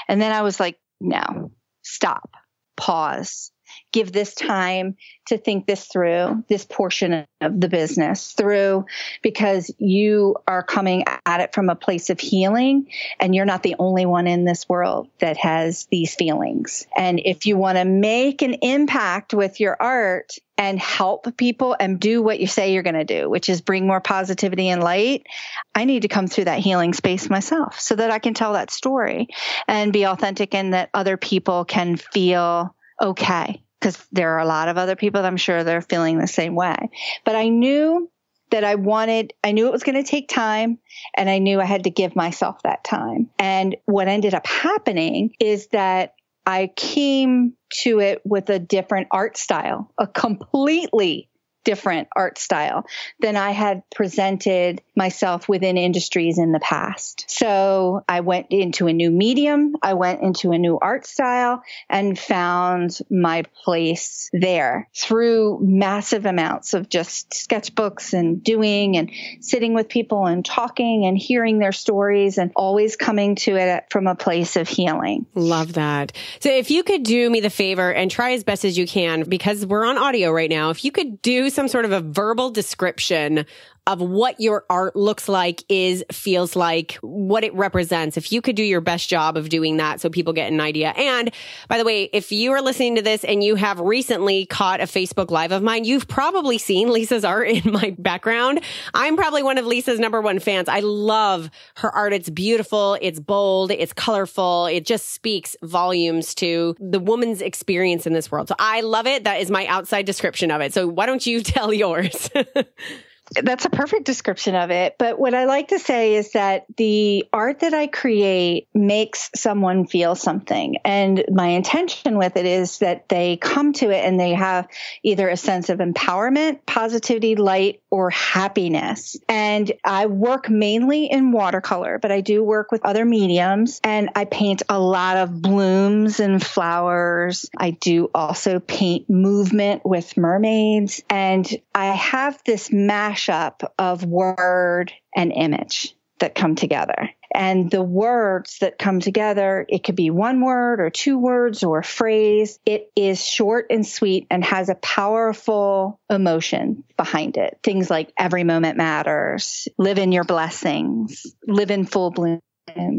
And 0.09 0.21
then 0.21 0.33
I 0.33 0.43
was 0.43 0.59
like, 0.59 0.79
no, 1.01 1.53
stop, 1.83 2.31
pause, 2.77 3.53
give 3.93 4.13
this 4.13 4.35
time 4.35 4.97
to 5.27 5.39
think 5.39 5.67
this 5.67 5.87
through, 5.87 6.45
this 6.49 6.65
portion 6.65 7.27
of 7.41 7.61
the 7.61 7.69
business 7.69 8.33
through, 8.33 8.85
because 9.23 9.71
you 9.79 10.37
are 10.47 10.63
coming 10.63 11.05
at 11.27 11.41
it 11.41 11.55
from 11.55 11.69
a 11.69 11.77
place 11.77 12.11
of 12.11 12.21
healing 12.21 12.91
and 13.19 13.35
you're 13.35 13.45
not 13.45 13.63
the 13.63 13.77
only 13.79 14.07
one 14.07 14.27
in 14.27 14.45
this 14.45 14.69
world 14.69 15.09
that 15.21 15.37
has 15.37 15.87
these 15.91 16.15
feelings. 16.15 16.87
And 16.97 17.21
if 17.25 17.47
you 17.47 17.57
want 17.57 17.79
to 17.79 17.85
make 17.85 18.43
an 18.43 18.55
impact 18.55 19.35
with 19.35 19.61
your 19.61 19.77
art, 19.81 20.37
and 20.61 20.79
help 20.79 21.39
people 21.39 21.75
and 21.81 21.99
do 21.99 22.21
what 22.21 22.39
you 22.39 22.47
say 22.47 22.75
you're 22.75 22.83
going 22.83 22.93
to 22.93 23.03
do, 23.03 23.31
which 23.31 23.49
is 23.49 23.63
bring 23.63 23.87
more 23.87 24.03
positivity 24.03 24.69
and 24.69 24.85
light, 24.85 25.27
I 25.75 25.87
need 25.87 26.03
to 26.03 26.09
come 26.09 26.27
through 26.27 26.45
that 26.45 26.59
healing 26.59 26.93
space 26.93 27.31
myself 27.31 27.81
so 27.81 27.97
that 27.97 28.11
I 28.11 28.19
can 28.19 28.35
tell 28.35 28.53
that 28.53 28.71
story 28.71 29.29
and 29.67 29.91
be 29.91 30.05
authentic 30.05 30.55
and 30.55 30.75
that 30.75 30.91
other 30.93 31.17
people 31.17 31.65
can 31.65 31.97
feel 31.97 32.77
okay 33.01 33.63
because 33.81 33.97
there 34.13 34.33
are 34.35 34.41
a 34.41 34.47
lot 34.47 34.69
of 34.69 34.77
other 34.77 34.95
people 34.95 35.23
that 35.23 35.29
I'm 35.29 35.39
sure 35.39 35.65
they're 35.65 35.81
feeling 35.81 36.19
the 36.19 36.27
same 36.27 36.55
way. 36.55 36.91
But 37.25 37.35
I 37.35 37.49
knew 37.49 38.11
that 38.51 38.65
I 38.65 38.75
wanted, 38.75 39.33
I 39.43 39.53
knew 39.53 39.67
it 39.67 39.73
was 39.73 39.85
going 39.85 40.03
to 40.03 40.09
take 40.09 40.29
time 40.29 40.79
and 41.17 41.31
I 41.31 41.39
knew 41.39 41.61
I 41.61 41.65
had 41.65 41.85
to 41.85 41.91
give 41.91 42.15
myself 42.15 42.63
that 42.63 42.85
time. 42.85 43.31
And 43.39 43.77
what 43.87 44.09
ended 44.09 44.35
up 44.35 44.47
happening 44.47 45.35
is 45.41 45.69
that 45.69 46.15
I 46.45 46.71
came 46.75 47.55
to 47.83 48.01
it 48.01 48.23
with 48.25 48.51
a 48.51 48.59
different 48.59 49.09
art 49.11 49.37
style, 49.37 49.93
a 49.99 50.07
completely 50.07 51.30
different 51.65 52.09
art 52.17 52.39
style 52.39 52.87
than 53.21 53.37
I 53.37 53.51
had 53.51 53.83
presented 53.95 54.83
myself 54.97 55.49
within 55.49 55.77
industries 55.77 56.39
in 56.39 56.53
the 56.53 56.61
past. 56.61 57.25
So 57.29 58.05
I 58.09 58.21
went 58.21 58.47
into 58.51 58.87
a 58.87 58.93
new 58.93 59.11
medium, 59.11 59.77
I 59.83 59.95
went 59.95 60.23
into 60.23 60.53
a 60.53 60.59
new 60.59 60.79
art 60.81 61.07
style 61.07 61.63
and 61.89 62.19
found 62.19 62.99
my 63.11 63.45
place 63.65 64.31
there 64.33 64.89
through 64.95 65.59
massive 65.63 66.27
amounts 66.27 66.75
of 66.75 66.89
just 66.89 67.31
sketchbooks 67.31 68.13
and 68.13 68.43
doing 68.43 68.97
and 68.97 69.11
sitting 69.41 69.75
with 69.75 69.89
people 69.89 70.27
and 70.27 70.45
talking 70.45 71.07
and 71.07 71.17
hearing 71.17 71.59
their 71.59 71.73
stories 71.73 72.39
and 72.39 72.53
always 72.57 72.97
coming 72.97 73.35
to 73.37 73.57
it 73.57 73.85
from 73.91 74.07
a 74.07 74.15
place 74.15 74.57
of 74.57 74.69
healing. 74.69 75.27
Love 75.35 75.75
that. 75.75 76.13
So 76.41 76.51
if 76.51 76.71
you 76.71 76.83
could 76.83 77.03
do 77.03 77.29
me 77.29 77.41
the 77.41 77.51
favor 77.51 77.93
and 77.93 78.11
try 78.11 78.33
as 78.33 78.45
best 78.45 78.65
as 78.65 78.79
you 78.79 78.87
can 78.87 79.23
because 79.29 79.67
we're 79.67 79.85
on 79.85 79.99
audio 79.99 80.31
right 80.31 80.51
now, 80.51 80.71
if 80.71 80.85
you 80.85 80.93
could 80.93 81.21
do 81.23 81.50
some 81.51 81.69
sort 81.69 81.85
of 81.85 81.93
a 81.93 82.01
verbal 82.01 82.51
description 82.51 83.45
of 83.87 84.01
what 84.01 84.41
your 84.41 84.65
art 84.71 84.97
looks 84.97 85.29
like, 85.29 85.63
is, 85.69 86.05
feels 86.13 86.57
like, 86.57 86.95
what 87.03 87.45
it 87.45 87.55
represents. 87.55 88.17
If 88.17 88.33
you 88.33 88.41
could 88.41 88.57
do 88.57 88.63
your 88.63 88.81
best 88.81 89.09
job 89.09 89.37
of 89.37 89.49
doing 89.49 89.79
that 89.79 90.01
so 90.01 90.11
people 90.11 90.33
get 90.33 90.53
an 90.53 90.61
idea. 90.61 90.91
And 90.91 91.33
by 91.69 91.79
the 91.79 91.85
way, 91.85 92.05
if 92.13 92.33
you 92.33 92.53
are 92.53 92.63
listening 92.63 92.97
to 92.97 93.03
this 93.03 93.25
and 93.25 93.43
you 93.43 93.57
have 93.57 93.81
recently 93.81 94.47
caught 94.47 94.81
a 94.81 94.85
Facebook 94.85 95.31
Live 95.31 95.53
of 95.53 95.63
mine, 95.63 95.85
you've 95.85 96.09
probably 96.09 96.59
seen 96.59 96.91
Lisa's 96.91 97.25
art 97.25 97.49
in 97.49 97.73
my 97.73 97.95
background. 97.99 98.61
I'm 98.95 99.17
probably 99.17 99.43
one 99.43 99.59
of 99.59 99.67
Lisa's 99.67 100.01
number 100.01 100.21
one 100.21 100.39
fans. 100.39 100.69
I 100.69 100.81
love 100.81 101.51
her 101.77 101.91
art. 101.91 102.13
It's 102.13 102.31
beautiful. 102.31 102.99
It's 103.01 103.21
bold. 103.21 103.71
It's 103.71 103.93
colorful. 103.93 104.67
It 104.67 104.85
just 104.87 105.13
speaks 105.13 105.57
volumes 105.63 106.35
to 106.37 106.77
the 106.79 107.01
woman's 107.01 107.43
experience 107.43 108.07
in 108.07 108.13
this 108.13 108.31
world. 108.31 108.49
So 108.49 108.55
I 108.59 108.81
love 108.81 109.07
it. 109.07 109.25
That 109.25 109.41
is 109.41 109.51
my 109.51 109.67
outside 109.67 110.07
description 110.07 110.51
of 110.51 110.61
it. 110.61 110.73
So 110.73 110.87
why 110.87 111.07
don't 111.07 111.25
you 111.27 111.43
tell 111.43 111.73
yours? 111.73 112.31
that's 113.31 113.65
a 113.65 113.71
perfect 113.71 114.05
description 114.05 114.55
of 114.55 114.71
it. 114.71 114.97
But 114.99 115.19
what 115.19 115.35
I 115.35 115.45
like 115.45 115.69
to 115.69 115.79
say 115.79 116.17
is 116.17 116.33
that 116.33 116.67
the 116.77 117.29
art 117.33 117.61
that 117.61 117.75
I 117.75 117.87
create 117.87 118.69
makes 118.75 119.31
someone 119.35 119.87
feel 119.87 120.15
something. 120.15 120.77
And 120.85 121.25
my 121.31 121.49
intention 121.49 122.19
with 122.19 122.37
it 122.37 122.47
is 122.47 122.79
that 122.79 123.09
they 123.09 123.37
come 123.37 123.73
to 123.75 123.91
it 123.91 124.05
and 124.05 124.19
they 124.19 124.35
have 124.35 124.69
either 125.03 125.29
a 125.29 125.37
sense 125.37 125.69
of 125.69 125.79
empowerment, 125.79 126.67
positivity, 126.67 127.37
light, 127.37 127.83
or 127.91 128.11
happiness. 128.11 129.17
And 129.29 129.71
I 129.85 130.07
work 130.07 130.49
mainly 130.49 131.07
in 131.07 131.33
watercolor, 131.33 131.99
but 131.99 132.11
I 132.11 132.21
do 132.21 132.43
work 132.43 132.73
with 132.73 132.85
other 132.85 133.05
mediums 133.05 133.81
and 133.85 134.11
I 134.15 134.25
paint 134.25 134.63
a 134.69 134.81
lot 134.81 135.17
of 135.17 135.41
blooms 135.41 136.21
and 136.21 136.45
flowers. 136.45 137.49
I 137.57 137.71
do 137.71 138.11
also 138.15 138.61
paint 138.61 139.09
movement 139.09 139.83
with 139.85 140.17
mermaids. 140.17 141.03
And 141.09 141.49
I 141.75 141.87
have 141.87 142.41
this 142.45 142.73
mash 142.73 143.20
mashup 143.21 143.69
of 143.79 144.05
word 144.05 144.93
and 145.15 145.33
image 145.33 145.95
that 146.19 146.35
come 146.35 146.55
together. 146.55 147.11
And 147.33 147.71
the 147.71 147.83
words 147.83 148.59
that 148.61 148.79
come 148.79 149.01
together, 149.01 149.65
it 149.69 149.85
could 149.85 149.95
be 149.97 150.11
one 150.11 150.43
word 150.43 150.81
or 150.81 150.91
two 150.91 151.17
words 151.19 151.63
or 151.63 151.79
a 151.79 151.85
phrase. 151.85 152.59
It 152.67 152.91
is 152.97 153.25
short 153.25 153.67
and 153.71 153.87
sweet 153.87 154.27
and 154.31 154.45
has 154.45 154.69
a 154.69 154.75
powerful 154.75 156.01
emotion 156.11 156.85
behind 156.97 157.37
it. 157.37 157.59
Things 157.63 157.89
like 157.89 158.13
every 158.19 158.45
moment 158.45 158.77
matters, 158.77 159.69
live 159.79 159.99
in 159.99 160.13
your 160.13 160.25
blessings, 160.25 161.35
live 161.47 161.71
in 161.71 161.87
full 161.87 162.11
bloom. 162.11 162.41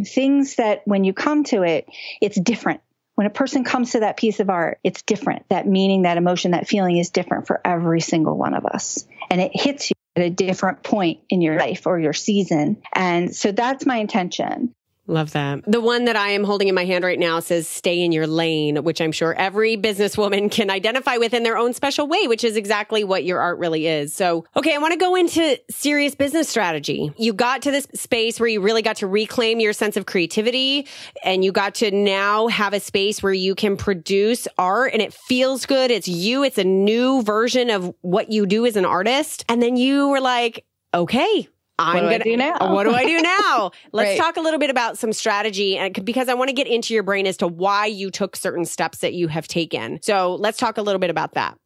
Things 0.06 0.56
that 0.56 0.82
when 0.86 1.04
you 1.04 1.14
come 1.14 1.44
to 1.46 1.64
it, 1.64 1.88
it's 2.22 2.40
different. 2.40 2.82
When 3.16 3.28
a 3.28 3.32
person 3.32 3.64
comes 3.64 3.92
to 3.92 4.00
that 4.00 4.18
piece 4.18 4.40
of 4.40 4.50
art, 4.50 4.80
it's 4.84 5.02
different. 5.04 5.46
That 5.50 5.68
meaning, 5.68 6.04
that 6.04 6.18
emotion, 6.18 6.52
that 6.52 6.68
feeling 6.68 6.98
is 6.98 7.10
different 7.10 7.48
for 7.48 7.62
every 7.64 8.02
single 8.02 8.38
one 8.38 8.54
of 8.54 8.66
us. 8.66 9.06
And 9.30 9.40
it 9.40 9.52
hits 9.54 9.92
you 9.92 9.96
at 10.16 10.24
a 10.24 10.30
different 10.30 10.84
point 10.84 11.20
in 11.30 11.42
your 11.42 11.58
life 11.58 11.88
or 11.88 12.00
your 12.00 12.14
season. 12.14 12.82
And 12.94 13.36
so 13.36 13.52
that's 13.52 13.86
my 13.86 13.98
intention. 13.98 14.74
Love 15.12 15.34
that. 15.34 15.60
The 15.68 15.82
one 15.82 16.06
that 16.06 16.16
I 16.16 16.30
am 16.30 16.46
holding 16.46 16.70
in 16.70 16.74
my 16.74 16.86
hand 16.86 17.04
right 17.04 17.20
now 17.20 17.42
says 17.42 17.68
stay 17.68 18.00
in 18.02 18.14
your 18.14 18.28
lane, 18.28 18.82
which 18.86 19.02
I'm 19.02 19.12
sure 19.12 19.34
every 19.34 19.76
businesswoman 19.76 20.50
can 20.50 20.70
identify 20.70 21.18
with 21.18 21.34
in 21.34 21.44
their 21.44 21.58
own 21.58 21.74
special 21.74 22.08
way, 22.08 22.28
which 22.28 22.46
is 22.46 22.56
exactly 22.56 23.04
what 23.04 23.26
your 23.26 23.42
art 23.42 23.60
really 23.60 23.88
is. 23.88 24.14
So, 24.14 24.46
okay, 24.56 24.74
I 24.74 24.78
want 24.78 24.94
to 24.94 24.98
go 24.98 25.16
into 25.16 25.60
serious 25.70 26.16
business 26.16 26.48
strategy. 26.48 27.12
You 27.18 27.34
got 27.34 27.62
to 27.64 27.72
this 27.72 27.88
space 27.94 28.40
where 28.40 28.48
you 28.48 28.62
really 28.62 28.82
got 28.82 28.96
to 28.98 29.08
reclaim 29.08 29.60
your 29.60 29.74
sense 29.74 29.98
of 29.98 30.06
creativity 30.06 30.88
and 31.26 31.44
you 31.44 31.52
got 31.52 31.76
to 31.76 31.92
now 31.92 32.48
have 32.48 32.74
a 32.74 32.80
space 32.80 33.22
where 33.22 33.34
you 33.34 33.54
can 33.54 33.76
produce 33.76 34.48
art 34.58 34.94
and 34.94 35.02
it 35.02 35.14
feels 35.14 35.66
good. 35.66 35.92
It's 35.92 36.08
you. 36.08 36.46
It's 36.46 36.58
a 36.58 36.64
new 36.64 37.22
version 37.22 37.70
of 37.70 37.94
what 38.00 38.32
you 38.32 38.46
do 38.46 38.66
as 38.66 38.78
an 38.78 38.86
artist. 38.86 39.44
And 39.50 39.62
then 39.62 39.76
you 39.76 40.08
were 40.08 40.22
like, 40.22 40.64
okay, 40.94 41.50
I'm 41.84 42.04
what 42.06 42.12
do 42.12 42.18
gonna 42.18 42.24
I 42.24 42.24
do 42.24 42.38
now? 42.38 42.58
What 42.74 42.84
do 42.86 42.94
I 42.94 43.06
do 43.06 43.22
now? 43.22 43.72
Let's 43.92 44.10
Right. 44.10 44.18
talk 44.18 44.38
a 44.38 44.42
little 44.42 44.60
bit 44.60 44.70
about 44.70 44.98
some 44.98 45.14
strategy, 45.14 45.78
and 45.78 46.04
because 46.06 46.30
I 46.30 46.34
want 46.34 46.50
to 46.50 46.54
get 46.54 46.68
into 46.68 46.94
your 46.94 47.04
brain 47.04 47.28
as 47.28 47.38
to 47.38 47.48
why 47.48 47.86
you 47.88 48.12
took 48.12 48.36
certain 48.36 48.66
steps 48.66 49.00
that 49.00 49.14
you 49.14 49.28
have 49.28 49.48
taken. 49.48 50.00
So 50.02 50.36
let's 50.36 50.58
talk 50.58 50.78
a 50.78 50.82
little 50.82 51.00
bit 51.00 51.10
about 51.10 51.34
that. 51.34 51.58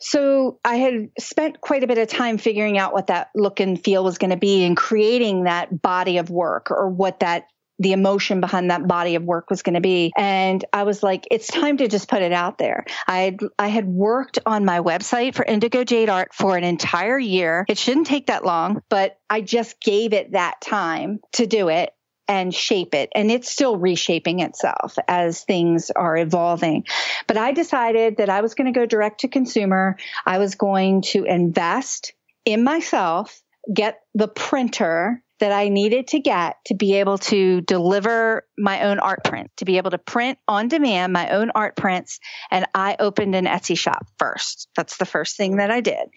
So 0.00 0.60
I 0.64 0.76
had 0.76 1.08
spent 1.18 1.60
quite 1.60 1.82
a 1.82 1.86
bit 1.86 1.98
of 1.98 2.08
time 2.08 2.38
figuring 2.38 2.78
out 2.78 2.92
what 2.92 3.06
that 3.08 3.28
look 3.34 3.60
and 3.60 3.82
feel 3.82 4.04
was 4.04 4.18
going 4.18 4.30
to 4.30 4.36
be 4.36 4.64
and 4.64 4.76
creating 4.76 5.44
that 5.44 5.80
body 5.82 6.18
of 6.18 6.30
work 6.30 6.70
or 6.70 6.88
what 6.88 7.20
that 7.20 7.44
the 7.78 7.92
emotion 7.92 8.40
behind 8.40 8.70
that 8.70 8.86
body 8.86 9.14
of 9.14 9.22
work 9.22 9.50
was 9.50 9.62
going 9.62 9.74
to 9.74 9.80
be. 9.80 10.12
And 10.16 10.64
I 10.72 10.82
was 10.82 11.02
like, 11.02 11.26
it's 11.30 11.46
time 11.46 11.76
to 11.78 11.88
just 11.88 12.08
put 12.08 12.22
it 12.22 12.32
out 12.32 12.58
there. 12.58 12.84
I 13.06 13.18
had, 13.20 13.40
I 13.58 13.68
had 13.68 13.86
worked 13.86 14.38
on 14.44 14.64
my 14.64 14.80
website 14.80 15.34
for 15.34 15.44
Indigo 15.44 15.84
Jade 15.84 16.08
Art 16.08 16.34
for 16.34 16.56
an 16.56 16.64
entire 16.64 17.18
year. 17.18 17.64
It 17.68 17.78
shouldn't 17.78 18.06
take 18.06 18.26
that 18.26 18.44
long, 18.44 18.82
but 18.88 19.18
I 19.30 19.40
just 19.40 19.80
gave 19.80 20.12
it 20.12 20.32
that 20.32 20.60
time 20.60 21.20
to 21.32 21.46
do 21.46 21.68
it 21.68 21.92
and 22.28 22.54
shape 22.54 22.94
it. 22.94 23.10
And 23.14 23.30
it's 23.30 23.50
still 23.50 23.76
reshaping 23.76 24.40
itself 24.40 24.96
as 25.08 25.42
things 25.42 25.90
are 25.90 26.16
evolving. 26.16 26.84
But 27.26 27.38
I 27.38 27.52
decided 27.52 28.18
that 28.18 28.28
I 28.28 28.42
was 28.42 28.54
going 28.54 28.72
to 28.72 28.78
go 28.78 28.86
direct 28.86 29.20
to 29.20 29.28
consumer. 29.28 29.96
I 30.26 30.38
was 30.38 30.54
going 30.54 31.02
to 31.02 31.24
invest 31.24 32.12
in 32.44 32.64
myself, 32.64 33.42
get 33.72 34.00
the 34.14 34.28
printer 34.28 35.22
that 35.40 35.52
I 35.52 35.68
needed 35.68 36.08
to 36.08 36.20
get 36.20 36.56
to 36.66 36.74
be 36.74 36.94
able 36.94 37.18
to 37.18 37.60
deliver 37.60 38.46
my 38.56 38.84
own 38.84 38.98
art 38.98 39.24
print, 39.24 39.50
to 39.58 39.64
be 39.64 39.76
able 39.76 39.90
to 39.90 39.98
print 39.98 40.38
on 40.48 40.68
demand 40.68 41.12
my 41.12 41.30
own 41.30 41.50
art 41.54 41.76
prints. 41.76 42.18
And 42.50 42.66
I 42.74 42.96
opened 42.98 43.34
an 43.34 43.46
Etsy 43.46 43.78
shop 43.78 44.06
first. 44.18 44.68
That's 44.76 44.96
the 44.96 45.06
first 45.06 45.36
thing 45.36 45.56
that 45.56 45.70
I 45.70 45.80
did 45.80 46.08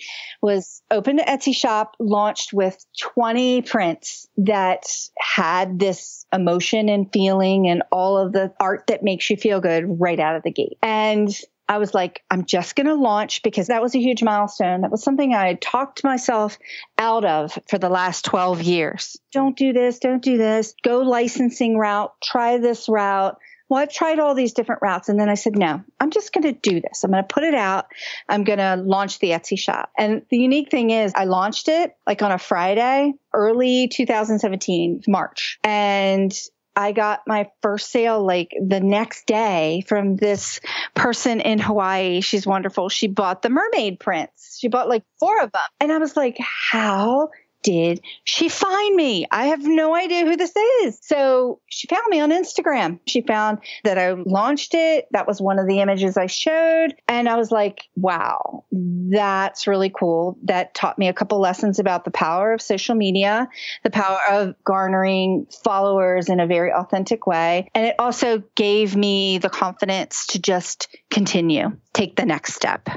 was 0.42 0.82
opened 0.90 1.20
an 1.20 1.25
Etsy 1.25 1.56
shop, 1.56 1.96
launched 2.00 2.54
with 2.54 2.78
20 3.00 3.62
prints 3.62 4.28
that 4.38 4.86
had 5.20 5.80
this 5.80 6.25
emotion 6.34 6.90
and 6.90 7.12
feeling 7.12 7.68
and 7.68 7.84
all 7.92 8.18
of 8.18 8.34
the 8.34 8.54
art 8.60 8.88
that 8.88 9.04
makes 9.04 9.30
you 9.30 9.38
feel 9.38 9.62
good 9.62 9.84
right 10.00 10.20
out 10.20 10.36
of 10.36 10.44
the 10.44 10.51
gate. 10.51 10.78
And 10.82 11.30
I 11.72 11.78
was 11.78 11.94
like, 11.94 12.22
I'm 12.30 12.44
just 12.44 12.75
going 12.75 12.88
to 12.88 12.96
launch 12.96 13.44
because 13.44 13.68
that 13.68 13.82
was 13.82 13.96
a 13.96 13.98
huge 13.98 14.22
milestone. 14.22 14.82
That 14.82 14.92
was 14.92 15.01
something 15.01 15.34
I 15.34 15.48
had 15.48 15.62
talked 15.62 16.04
myself 16.04 16.58
out 16.98 17.24
of 17.24 17.58
for 17.70 17.78
the 17.78 17.88
last 17.88 18.25
12 18.25 18.62
years. 18.62 19.16
Don't 19.32 19.56
do 19.56 19.72
this. 19.72 20.00
Don't 20.00 20.22
do 20.22 20.38
this. 20.38 20.75
Go 20.84 21.00
licensing 21.00 21.78
route. 21.78 22.13
Try 22.22 22.58
this 22.58 22.90
route. 22.90 23.38
Well, 23.70 23.80
I've 23.80 23.94
tried 23.94 24.20
all 24.20 24.36
these 24.36 24.51
different 24.51 24.82
routes. 24.82 25.08
And 25.08 25.18
then 25.18 25.30
I 25.30 25.36
said, 25.36 25.58
no, 25.58 25.82
I'm 25.98 26.12
just 26.12 26.34
going 26.34 26.44
to 26.44 26.51
do 26.51 26.82
this. 26.82 27.06
I'm 27.06 27.12
going 27.12 27.24
to 27.24 27.34
put 27.34 27.46
it 27.46 27.56
out. 27.56 27.86
I'm 28.28 28.44
going 28.44 28.60
to 28.60 28.75
launch 28.75 29.20
the 29.20 29.30
Etsy 29.30 29.58
shop. 29.58 29.92
And 29.98 30.24
the 30.30 30.40
unique 30.40 30.72
thing 30.72 30.90
is 30.90 31.13
I 31.16 31.24
launched 31.24 31.70
it 31.70 31.96
like 32.06 32.22
on 32.22 32.34
a 32.34 32.38
Friday, 32.38 33.13
early 33.32 33.88
2017, 33.88 35.04
March. 35.08 35.58
And 35.63 36.38
I 36.75 36.94
got 36.94 37.22
my 37.28 37.50
first 37.62 37.92
sale 37.92 38.24
like 38.24 38.51
the 38.66 38.80
next 38.80 39.28
day 39.28 39.84
from 39.88 40.16
this 40.16 40.60
person 40.96 41.42
in 41.42 41.60
Hawaii. 41.60 42.22
She's 42.22 42.48
wonderful. 42.48 42.90
She 42.90 43.08
bought 43.08 43.42
the 43.42 43.50
mermaid 43.50 44.00
prints. 44.00 44.58
She 44.60 44.68
bought 44.68 44.90
like 44.90 45.04
four 45.20 45.42
of 45.42 45.51
them. 45.51 45.62
And 45.80 45.92
I 45.92 45.98
was 45.98 46.16
like, 46.16 46.38
how 46.40 47.30
did 47.63 48.01
she 48.24 48.50
find 48.50 48.96
me? 48.96 49.25
I 49.32 49.48
have 49.48 49.65
no 49.65 49.96
idea 49.96 50.25
who 50.25 50.36
this 50.36 50.53
is. 50.84 51.00
So 51.01 51.62
she 51.68 51.88
found 51.88 52.06
me 52.10 52.20
on 52.20 52.32
Instagram. 52.32 53.00
She 53.08 53.22
found 53.22 53.60
that 53.84 53.98
I 53.98 54.12
launched 54.13 54.74
it. 54.74 55.08
That 55.12 55.27
was 55.27 55.41
one 55.41 55.60
of 55.60 55.68
the 55.68 55.80
images 55.80 56.18
I 56.18 56.27
showed. 56.27 56.96
And 57.08 57.30
I 57.30 57.36
was 57.36 57.51
like, 57.51 57.84
wow, 57.96 58.65
that's 58.72 59.68
really 59.68 59.89
cool. 59.89 60.38
That 60.44 60.74
taught 60.74 60.98
me 60.98 61.08
a 61.08 61.13
couple 61.13 61.39
lessons 61.39 61.80
about 61.80 62.06
the 62.06 62.12
power 62.12 62.53
of 62.53 62.62
social 62.62 62.96
media, 62.96 63.48
the 63.84 63.91
power 63.91 64.20
of 64.30 64.56
garnering 64.63 65.48
followers 65.63 66.30
in 66.30 66.39
a 66.39 66.48
very 66.48 66.72
authentic 66.72 67.27
way. 67.27 67.70
And 67.75 67.86
it 67.86 67.96
also 68.00 68.44
gave 68.56 68.96
me 68.96 69.38
the 69.38 69.50
confidence 69.50 70.27
to 70.27 70.39
just 70.39 70.88
continue, 71.10 71.77
take 71.94 72.15
the 72.15 72.25
next 72.25 72.53
step, 72.53 72.89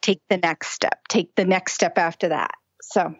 take 0.00 0.20
the 0.28 0.38
next 0.38 0.68
step, 0.68 1.00
take 1.08 1.34
the 1.34 1.44
next 1.44 1.74
step 1.74 1.98
after 1.98 2.28
that. 2.28 2.52
So 2.82 3.14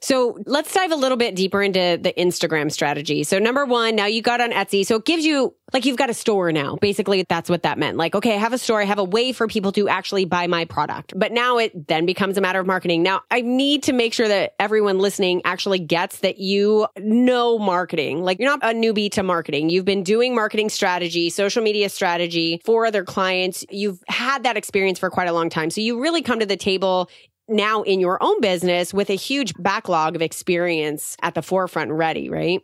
So 0.00 0.38
let's 0.46 0.72
dive 0.72 0.92
a 0.92 0.96
little 0.96 1.16
bit 1.16 1.34
deeper 1.34 1.62
into 1.62 1.98
the 2.00 2.12
Instagram 2.16 2.70
strategy. 2.70 3.24
So 3.24 3.38
number 3.38 3.64
one, 3.64 3.96
now 3.96 4.06
you 4.06 4.22
got 4.22 4.40
on 4.40 4.50
Etsy. 4.50 4.84
So 4.84 4.96
it 4.96 5.04
gives 5.04 5.24
you 5.24 5.54
like 5.72 5.84
you've 5.84 5.96
got 5.96 6.08
a 6.08 6.14
store 6.14 6.50
now. 6.50 6.76
Basically, 6.76 7.24
that's 7.28 7.50
what 7.50 7.62
that 7.64 7.78
meant. 7.78 7.96
Like, 7.96 8.14
okay, 8.14 8.34
I 8.34 8.38
have 8.38 8.52
a 8.52 8.58
store. 8.58 8.80
I 8.80 8.84
have 8.84 8.98
a 8.98 9.04
way 9.04 9.32
for 9.32 9.46
people 9.46 9.72
to 9.72 9.88
actually 9.88 10.24
buy 10.24 10.46
my 10.46 10.64
product. 10.64 11.12
But 11.16 11.32
now 11.32 11.58
it 11.58 11.88
then 11.88 12.06
becomes 12.06 12.38
a 12.38 12.40
matter 12.40 12.60
of 12.60 12.66
marketing. 12.66 13.02
Now 13.02 13.22
I 13.30 13.42
need 13.42 13.82
to 13.84 13.92
make 13.92 14.14
sure 14.14 14.28
that 14.28 14.54
everyone 14.58 14.98
listening 14.98 15.42
actually 15.44 15.78
gets 15.78 16.20
that 16.20 16.38
you 16.38 16.86
know 16.96 17.58
marketing. 17.58 18.22
Like 18.22 18.38
you're 18.38 18.48
not 18.48 18.62
a 18.62 18.74
newbie 18.74 19.10
to 19.12 19.22
marketing. 19.22 19.70
You've 19.70 19.84
been 19.84 20.02
doing 20.02 20.34
marketing 20.34 20.70
strategy, 20.70 21.30
social 21.30 21.62
media 21.62 21.88
strategy 21.88 22.60
for 22.64 22.86
other 22.86 23.04
clients. 23.04 23.64
You've 23.70 24.02
had 24.08 24.44
that 24.44 24.56
experience 24.56 24.98
for 24.98 25.10
quite 25.10 25.28
a 25.28 25.32
long 25.32 25.50
time. 25.50 25.70
So 25.70 25.80
you 25.80 26.00
really 26.00 26.22
come 26.22 26.40
to 26.40 26.46
the 26.46 26.56
table 26.56 27.10
now 27.48 27.82
in 27.82 28.00
your 28.00 28.22
own 28.22 28.40
business 28.40 28.92
with 28.92 29.10
a 29.10 29.14
huge 29.14 29.54
backlog 29.58 30.16
of 30.16 30.22
experience 30.22 31.16
at 31.22 31.34
the 31.34 31.42
forefront 31.42 31.92
ready, 31.92 32.28
right? 32.28 32.62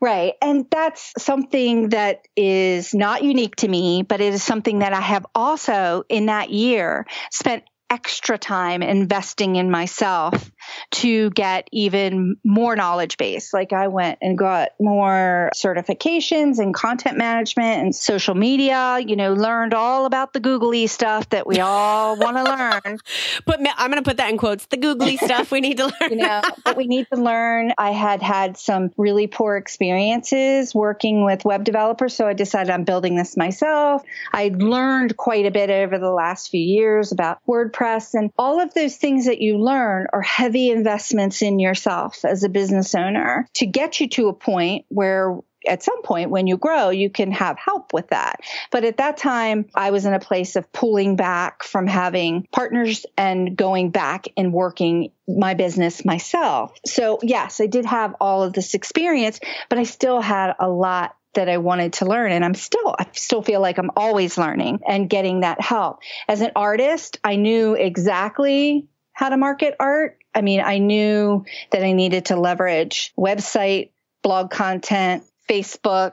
Right. 0.00 0.34
And 0.42 0.66
that's 0.70 1.12
something 1.16 1.90
that 1.90 2.26
is 2.36 2.92
not 2.94 3.22
unique 3.22 3.56
to 3.56 3.68
me, 3.68 4.02
but 4.02 4.20
it 4.20 4.34
is 4.34 4.42
something 4.42 4.80
that 4.80 4.92
I 4.92 5.00
have 5.00 5.26
also 5.34 6.04
in 6.08 6.26
that 6.26 6.50
year 6.50 7.06
spent 7.30 7.62
extra 7.88 8.36
time 8.36 8.82
investing 8.82 9.56
in 9.56 9.70
myself 9.70 10.50
to 10.90 11.30
get 11.30 11.68
even 11.72 12.36
more 12.44 12.74
knowledge 12.74 13.16
base. 13.16 13.52
Like 13.52 13.72
I 13.72 13.88
went 13.88 14.18
and 14.20 14.36
got 14.36 14.70
more 14.80 15.50
certifications 15.54 16.60
in 16.60 16.72
content 16.72 17.16
management 17.16 17.82
and 17.82 17.94
social 17.94 18.34
media, 18.34 18.98
you 18.98 19.14
know, 19.14 19.34
learned 19.34 19.72
all 19.72 20.06
about 20.06 20.32
the 20.32 20.40
googly 20.40 20.88
stuff 20.88 21.28
that 21.30 21.46
we 21.46 21.60
all 21.60 22.16
want 22.18 22.36
to 22.36 22.44
learn. 22.44 22.98
But 23.44 23.60
I'm 23.76 23.90
going 23.90 24.02
to 24.02 24.08
put 24.08 24.16
that 24.16 24.30
in 24.30 24.38
quotes 24.38 24.66
the 24.66 24.76
googly 24.76 25.16
stuff 25.24 25.52
we 25.52 25.60
need 25.60 25.76
to 25.76 25.84
learn. 25.84 26.10
you 26.10 26.16
know, 26.16 26.42
but 26.64 26.76
we 26.76 26.86
need 26.88 27.06
to 27.12 27.20
learn. 27.20 27.72
I 27.78 27.92
had 27.92 28.20
had 28.20 28.56
some 28.56 28.90
really 28.96 29.28
poor 29.28 29.56
experiences 29.56 30.74
working 30.74 31.24
with 31.24 31.44
web 31.44 31.62
developers, 31.62 32.14
so 32.14 32.26
I 32.26 32.32
decided 32.32 32.70
I'm 32.70 32.84
building 32.84 33.14
this 33.14 33.36
myself. 33.36 34.02
I 34.32 34.50
learned 34.54 35.16
quite 35.16 35.46
a 35.46 35.50
bit 35.52 35.70
over 35.70 35.98
the 35.98 36.10
last 36.10 36.50
few 36.50 36.60
years 36.60 37.12
about 37.12 37.38
WordPress 37.46 37.75
and 38.14 38.30
all 38.38 38.60
of 38.60 38.74
those 38.74 38.96
things 38.96 39.26
that 39.26 39.40
you 39.40 39.58
learn 39.58 40.06
are 40.12 40.22
heavy 40.22 40.70
investments 40.70 41.42
in 41.42 41.58
yourself 41.58 42.24
as 42.24 42.42
a 42.42 42.48
business 42.48 42.94
owner 42.94 43.46
to 43.54 43.66
get 43.66 44.00
you 44.00 44.08
to 44.08 44.28
a 44.28 44.32
point 44.32 44.84
where 44.88 45.38
at 45.66 45.82
some 45.82 46.02
point 46.02 46.30
when 46.30 46.46
you 46.46 46.56
grow, 46.56 46.90
you 46.90 47.10
can 47.10 47.32
have 47.32 47.58
help 47.58 47.92
with 47.92 48.08
that. 48.08 48.40
But 48.70 48.84
at 48.84 48.98
that 48.98 49.16
time, 49.16 49.66
I 49.74 49.90
was 49.90 50.06
in 50.06 50.14
a 50.14 50.20
place 50.20 50.56
of 50.56 50.72
pulling 50.72 51.16
back 51.16 51.64
from 51.64 51.86
having 51.86 52.46
partners 52.52 53.04
and 53.16 53.56
going 53.56 53.90
back 53.90 54.26
and 54.36 54.52
working 54.52 55.10
my 55.28 55.54
business 55.54 56.04
myself. 56.04 56.72
So, 56.86 57.18
yes, 57.22 57.60
I 57.60 57.66
did 57.66 57.84
have 57.84 58.14
all 58.20 58.42
of 58.42 58.52
this 58.52 58.74
experience, 58.74 59.40
but 59.68 59.78
I 59.78 59.84
still 59.84 60.20
had 60.20 60.54
a 60.58 60.68
lot 60.68 61.16
that 61.36 61.48
I 61.48 61.58
wanted 61.58 61.94
to 61.94 62.06
learn. 62.06 62.32
And 62.32 62.44
I'm 62.44 62.54
still, 62.54 62.94
I 62.98 63.06
still 63.12 63.42
feel 63.42 63.60
like 63.60 63.78
I'm 63.78 63.90
always 63.96 64.36
learning 64.36 64.80
and 64.86 65.08
getting 65.08 65.40
that 65.40 65.60
help. 65.60 66.00
As 66.28 66.40
an 66.40 66.50
artist, 66.56 67.18
I 67.24 67.36
knew 67.36 67.74
exactly 67.74 68.88
how 69.12 69.30
to 69.30 69.36
market 69.36 69.74
art. 69.80 70.18
I 70.34 70.42
mean, 70.42 70.60
I 70.60 70.78
knew 70.78 71.44
that 71.70 71.82
I 71.82 71.92
needed 71.92 72.26
to 72.26 72.36
leverage 72.36 73.14
website, 73.16 73.92
blog 74.22 74.50
content, 74.50 75.24
Facebook, 75.48 76.12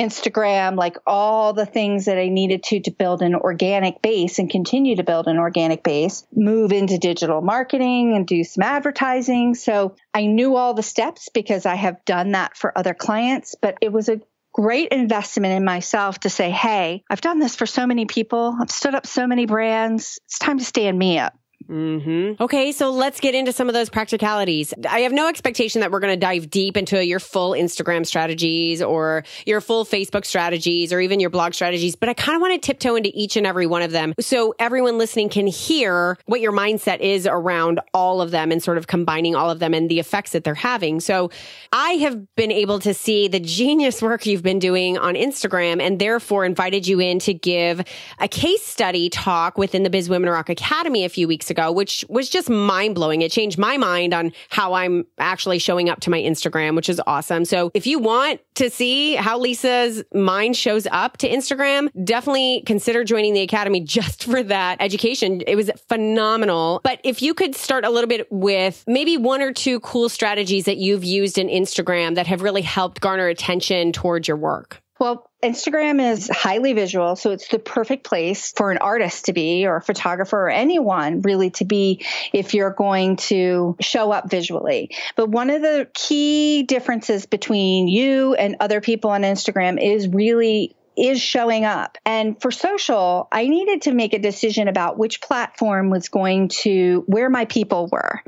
Instagram, 0.00 0.76
like 0.76 0.96
all 1.06 1.52
the 1.52 1.66
things 1.66 2.06
that 2.06 2.16
I 2.16 2.28
needed 2.28 2.62
to 2.64 2.80
to 2.80 2.90
build 2.90 3.20
an 3.20 3.34
organic 3.34 4.00
base 4.00 4.38
and 4.38 4.48
continue 4.48 4.96
to 4.96 5.02
build 5.02 5.26
an 5.26 5.36
organic 5.36 5.82
base, 5.82 6.26
move 6.34 6.72
into 6.72 6.96
digital 6.96 7.42
marketing 7.42 8.14
and 8.14 8.26
do 8.26 8.42
some 8.42 8.62
advertising. 8.62 9.54
So 9.54 9.96
I 10.14 10.24
knew 10.24 10.56
all 10.56 10.72
the 10.72 10.82
steps 10.82 11.28
because 11.28 11.66
I 11.66 11.74
have 11.74 12.02
done 12.06 12.32
that 12.32 12.56
for 12.56 12.76
other 12.76 12.94
clients, 12.94 13.56
but 13.60 13.76
it 13.82 13.92
was 13.92 14.08
a 14.08 14.22
great 14.52 14.88
investment 14.88 15.54
in 15.54 15.64
myself 15.64 16.20
to 16.20 16.30
say, 16.30 16.50
Hey, 16.50 17.02
I've 17.08 17.20
done 17.20 17.38
this 17.38 17.56
for 17.56 17.66
so 17.66 17.86
many 17.86 18.06
people. 18.06 18.56
I've 18.60 18.70
stood 18.70 18.94
up 18.94 19.06
so 19.06 19.26
many 19.26 19.46
brands. 19.46 20.18
It's 20.26 20.38
time 20.38 20.58
to 20.58 20.64
stand 20.64 20.98
me 20.98 21.18
up. 21.18 21.34
Mm-hmm. 21.70 22.42
Okay, 22.42 22.72
so 22.72 22.90
let's 22.90 23.20
get 23.20 23.36
into 23.36 23.52
some 23.52 23.68
of 23.68 23.74
those 23.74 23.88
practicalities. 23.88 24.74
I 24.88 25.00
have 25.00 25.12
no 25.12 25.28
expectation 25.28 25.82
that 25.82 25.92
we're 25.92 26.00
going 26.00 26.12
to 26.12 26.18
dive 26.18 26.50
deep 26.50 26.76
into 26.76 27.04
your 27.04 27.20
full 27.20 27.52
Instagram 27.52 28.04
strategies 28.04 28.82
or 28.82 29.22
your 29.46 29.60
full 29.60 29.84
Facebook 29.84 30.24
strategies 30.24 30.92
or 30.92 31.00
even 31.00 31.20
your 31.20 31.30
blog 31.30 31.54
strategies, 31.54 31.94
but 31.94 32.08
I 32.08 32.14
kind 32.14 32.34
of 32.34 32.42
want 32.42 32.60
to 32.60 32.66
tiptoe 32.66 32.96
into 32.96 33.12
each 33.14 33.36
and 33.36 33.46
every 33.46 33.68
one 33.68 33.82
of 33.82 33.92
them 33.92 34.14
so 34.18 34.52
everyone 34.58 34.98
listening 34.98 35.28
can 35.28 35.46
hear 35.46 36.18
what 36.26 36.40
your 36.40 36.50
mindset 36.50 36.98
is 36.98 37.24
around 37.24 37.78
all 37.94 38.20
of 38.20 38.32
them 38.32 38.50
and 38.50 38.60
sort 38.60 38.76
of 38.76 38.88
combining 38.88 39.36
all 39.36 39.48
of 39.48 39.60
them 39.60 39.72
and 39.72 39.88
the 39.88 40.00
effects 40.00 40.32
that 40.32 40.42
they're 40.42 40.54
having. 40.54 40.98
So 40.98 41.30
I 41.72 41.90
have 41.92 42.34
been 42.34 42.50
able 42.50 42.80
to 42.80 42.92
see 42.92 43.28
the 43.28 43.40
genius 43.40 44.02
work 44.02 44.26
you've 44.26 44.42
been 44.42 44.58
doing 44.58 44.98
on 44.98 45.14
Instagram 45.14 45.80
and 45.80 46.00
therefore 46.00 46.44
invited 46.44 46.88
you 46.88 46.98
in 46.98 47.20
to 47.20 47.32
give 47.32 47.84
a 48.18 48.26
case 48.26 48.64
study 48.64 49.08
talk 49.08 49.56
within 49.56 49.84
the 49.84 49.90
Biz 49.90 50.08
Women 50.08 50.30
Rock 50.30 50.48
Academy 50.48 51.04
a 51.04 51.08
few 51.08 51.28
weeks 51.28 51.48
ago 51.48 51.59
ago, 51.60 51.72
which 51.72 52.04
was 52.08 52.28
just 52.28 52.48
mind 52.48 52.94
blowing. 52.94 53.22
It 53.22 53.30
changed 53.30 53.58
my 53.58 53.76
mind 53.76 54.14
on 54.14 54.32
how 54.48 54.74
I'm 54.74 55.04
actually 55.18 55.58
showing 55.58 55.88
up 55.88 56.00
to 56.00 56.10
my 56.10 56.20
Instagram, 56.20 56.76
which 56.76 56.88
is 56.88 57.00
awesome. 57.06 57.44
So 57.44 57.70
if 57.74 57.86
you 57.86 57.98
want 57.98 58.40
to 58.56 58.70
see 58.70 59.14
how 59.14 59.38
Lisa's 59.38 60.02
mind 60.14 60.56
shows 60.56 60.86
up 60.90 61.18
to 61.18 61.28
Instagram, 61.28 61.90
definitely 62.04 62.62
consider 62.66 63.04
joining 63.04 63.34
the 63.34 63.42
Academy 63.42 63.80
just 63.90 64.24
for 64.24 64.42
that 64.42 64.78
education. 64.80 65.42
It 65.46 65.56
was 65.56 65.70
phenomenal. 65.88 66.80
But 66.82 67.00
if 67.04 67.22
you 67.22 67.34
could 67.34 67.54
start 67.54 67.84
a 67.84 67.90
little 67.90 68.08
bit 68.08 68.26
with 68.30 68.84
maybe 68.86 69.16
one 69.16 69.42
or 69.42 69.52
two 69.52 69.80
cool 69.80 70.08
strategies 70.08 70.64
that 70.64 70.78
you've 70.78 71.04
used 71.04 71.38
in 71.38 71.48
Instagram 71.48 72.14
that 72.14 72.26
have 72.26 72.42
really 72.42 72.62
helped 72.62 73.00
garner 73.00 73.28
attention 73.28 73.92
towards 73.92 74.28
your 74.28 74.36
work. 74.36 74.82
Well, 74.98 75.29
Instagram 75.42 76.12
is 76.12 76.28
highly 76.28 76.74
visual, 76.74 77.16
so 77.16 77.30
it's 77.30 77.48
the 77.48 77.58
perfect 77.58 78.04
place 78.04 78.52
for 78.52 78.70
an 78.70 78.78
artist 78.78 79.26
to 79.26 79.32
be, 79.32 79.66
or 79.66 79.76
a 79.76 79.82
photographer, 79.82 80.38
or 80.38 80.50
anyone 80.50 81.22
really 81.22 81.50
to 81.50 81.64
be 81.64 82.04
if 82.32 82.52
you're 82.52 82.72
going 82.72 83.16
to 83.16 83.76
show 83.80 84.12
up 84.12 84.30
visually. 84.30 84.90
But 85.16 85.30
one 85.30 85.48
of 85.50 85.62
the 85.62 85.88
key 85.94 86.64
differences 86.64 87.24
between 87.24 87.88
you 87.88 88.34
and 88.34 88.56
other 88.60 88.80
people 88.80 89.10
on 89.10 89.22
Instagram 89.22 89.82
is 89.82 90.08
really 90.08 90.76
is 90.96 91.20
showing 91.20 91.64
up. 91.64 91.96
And 92.04 92.40
for 92.42 92.50
social, 92.50 93.28
I 93.32 93.48
needed 93.48 93.82
to 93.82 93.92
make 93.92 94.12
a 94.12 94.18
decision 94.18 94.68
about 94.68 94.98
which 94.98 95.22
platform 95.22 95.88
was 95.88 96.10
going 96.10 96.48
to, 96.48 97.04
where 97.06 97.30
my 97.30 97.46
people 97.46 97.88
were. 97.90 98.22